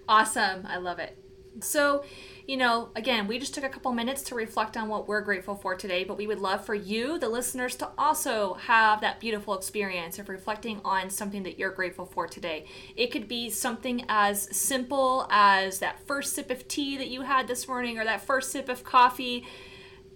Awesome. 0.06 0.66
I 0.68 0.80
love 0.80 1.00
it. 1.00 1.18
So, 1.62 2.04
you 2.46 2.58
know, 2.58 2.90
again, 2.96 3.28
we 3.28 3.40
just 3.40 3.54
took 3.54 3.64
a 3.64 3.70
couple 3.70 3.94
minutes 3.94 4.22
to 4.24 4.36
reflect 4.36 4.76
on 4.76 4.90
what 4.90 5.08
we're 5.08 5.22
grateful 5.22 5.56
for 5.56 5.76
today, 5.76 6.04
but 6.04 6.18
we 6.18 6.28
would 6.28 6.40
love 6.40 6.66
for 6.66 6.76
you, 6.76 7.18
the 7.18 7.30
listeners, 7.30 7.76
to 7.78 7.90
also 7.98 8.56
have 8.56 9.00
that 9.00 9.22
beautiful 9.22 9.54
experience 9.58 10.20
of 10.20 10.28
reflecting 10.28 10.82
on 10.84 11.10
something 11.10 11.44
that 11.44 11.58
you're 11.58 11.72
grateful 11.72 12.06
for 12.06 12.28
today. 12.28 12.66
It 12.98 13.12
could 13.12 13.30
be 13.30 13.50
something 13.50 14.04
as 14.10 14.56
simple 14.56 15.26
as 15.30 15.80
that 15.80 16.06
first 16.06 16.34
sip 16.34 16.52
of 16.52 16.68
tea 16.68 16.98
that 16.98 17.08
you 17.08 17.22
had 17.22 17.48
this 17.48 17.66
morning 17.68 17.98
or 17.98 18.04
that 18.04 18.26
first 18.26 18.52
sip 18.52 18.68
of 18.68 18.84
coffee. 18.84 19.48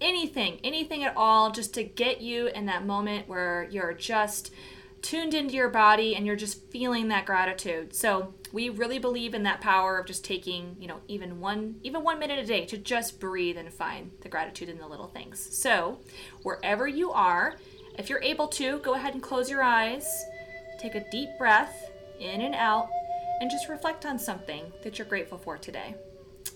Anything, 0.01 0.59
anything 0.65 1.05
at 1.05 1.15
all, 1.15 1.51
just 1.51 1.73
to 1.75 1.83
get 1.83 2.19
you 2.19 2.47
in 2.47 2.65
that 2.65 2.85
moment 2.85 3.29
where 3.29 3.67
you're 3.71 3.93
just 3.93 4.51
tuned 5.01 5.33
into 5.33 5.55
your 5.55 5.69
body 5.69 6.15
and 6.15 6.25
you're 6.25 6.35
just 6.35 6.69
feeling 6.71 7.07
that 7.07 7.25
gratitude. 7.25 7.95
So 7.95 8.33
we 8.53 8.69
really 8.69 8.99
believe 8.99 9.33
in 9.33 9.43
that 9.43 9.61
power 9.61 9.97
of 9.97 10.05
just 10.05 10.23
taking, 10.23 10.75
you 10.79 10.87
know, 10.87 10.99
even 11.07 11.39
one 11.39 11.79
even 11.83 12.03
one 12.03 12.19
minute 12.19 12.39
a 12.39 12.45
day 12.45 12.65
to 12.65 12.77
just 12.77 13.19
breathe 13.19 13.57
and 13.57 13.71
find 13.73 14.11
the 14.21 14.29
gratitude 14.29 14.69
in 14.69 14.77
the 14.77 14.87
little 14.87 15.07
things. 15.07 15.55
So 15.57 15.99
wherever 16.43 16.87
you 16.87 17.11
are, 17.11 17.55
if 17.97 18.09
you're 18.09 18.21
able 18.21 18.47
to, 18.49 18.79
go 18.79 18.93
ahead 18.93 19.13
and 19.13 19.23
close 19.23 19.49
your 19.49 19.63
eyes, 19.63 20.25
take 20.79 20.95
a 20.95 21.09
deep 21.09 21.29
breath 21.37 21.91
in 22.19 22.41
and 22.41 22.55
out, 22.55 22.89
and 23.41 23.51
just 23.51 23.69
reflect 23.69 24.05
on 24.05 24.17
something 24.17 24.71
that 24.83 24.97
you're 24.97 25.07
grateful 25.07 25.37
for 25.37 25.57
today. 25.57 25.95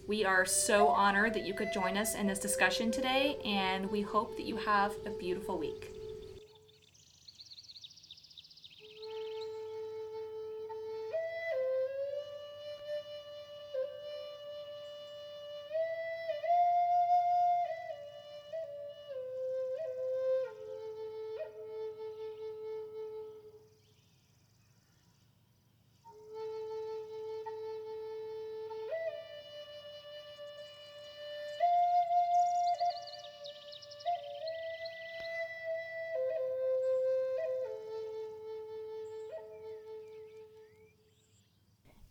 We 0.08 0.26
are 0.26 0.46
so 0.46 0.88
honored 0.88 1.34
that 1.36 1.46
you 1.46 1.54
could 1.54 1.72
join 1.74 1.98
us 1.98 2.16
in 2.16 2.28
this 2.28 2.40
discussion 2.40 2.92
today, 2.92 3.38
and 3.46 3.90
we 3.90 4.02
hope 4.02 4.36
that 4.38 4.46
you 4.46 4.58
have 4.58 4.94
a 5.06 5.12
beautiful 5.12 5.58
week. 5.58 5.91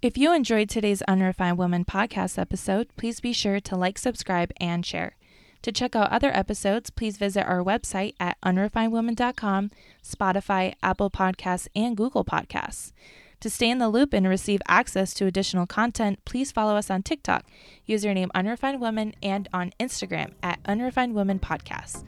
If 0.03 0.17
you 0.17 0.33
enjoyed 0.33 0.71
today's 0.71 1.03
Unrefined 1.03 1.59
Woman 1.59 1.85
podcast 1.85 2.39
episode, 2.39 2.89
please 2.97 3.21
be 3.21 3.35
sure 3.35 3.61
to 3.61 3.77
like, 3.77 3.99
subscribe, 3.99 4.51
and 4.59 4.85
share. 4.85 5.19
To 5.61 5.73
check 5.73 5.95
out 5.95 6.11
other 6.11 6.35
episodes, 6.35 6.89
please 6.89 7.19
visit 7.19 7.45
our 7.45 7.63
website 7.63 8.15
at 8.19 8.41
unrefinedwoman.com, 8.41 9.71
Spotify, 10.03 10.73
Apple 10.83 11.11
Podcasts, 11.11 11.69
and 11.77 11.99
Google 11.99 12.25
Podcasts. 12.25 12.93
To 13.41 13.51
stay 13.51 13.69
in 13.69 13.77
the 13.77 13.91
loop 13.91 14.15
and 14.15 14.27
receive 14.27 14.63
access 14.67 15.13
to 15.15 15.27
additional 15.27 15.67
content, 15.67 16.25
please 16.25 16.51
follow 16.51 16.77
us 16.77 16.89
on 16.89 17.03
TikTok, 17.03 17.45
username 17.87 18.31
Unrefined 18.35 18.81
Woman, 18.81 19.13
and 19.23 19.51
on 19.53 19.71
Instagram 19.79 20.33
at 20.43 20.61
Unrefined 20.65 21.15
Woman 21.15 21.39
Podcast. 21.39 22.05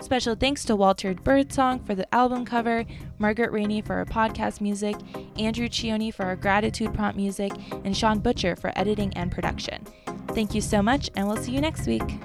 Special 0.00 0.34
thanks 0.34 0.64
to 0.64 0.74
Walter 0.74 1.14
Birdsong 1.14 1.84
for 1.84 1.94
the 1.94 2.12
album 2.14 2.44
cover, 2.44 2.84
Margaret 3.18 3.52
Rainey 3.52 3.82
for 3.82 3.94
our 3.96 4.06
podcast 4.06 4.60
music, 4.60 4.96
Andrew 5.38 5.68
Cioni 5.68 6.12
for 6.12 6.24
our 6.24 6.36
gratitude 6.36 6.94
prompt 6.94 7.16
music, 7.16 7.52
and 7.84 7.96
Sean 7.96 8.18
Butcher 8.18 8.56
for 8.56 8.72
editing 8.76 9.12
and 9.14 9.30
production. 9.30 9.86
Thank 10.28 10.54
you 10.54 10.60
so 10.60 10.82
much, 10.82 11.10
and 11.16 11.28
we'll 11.28 11.36
see 11.36 11.52
you 11.52 11.60
next 11.60 11.86
week. 11.86 12.18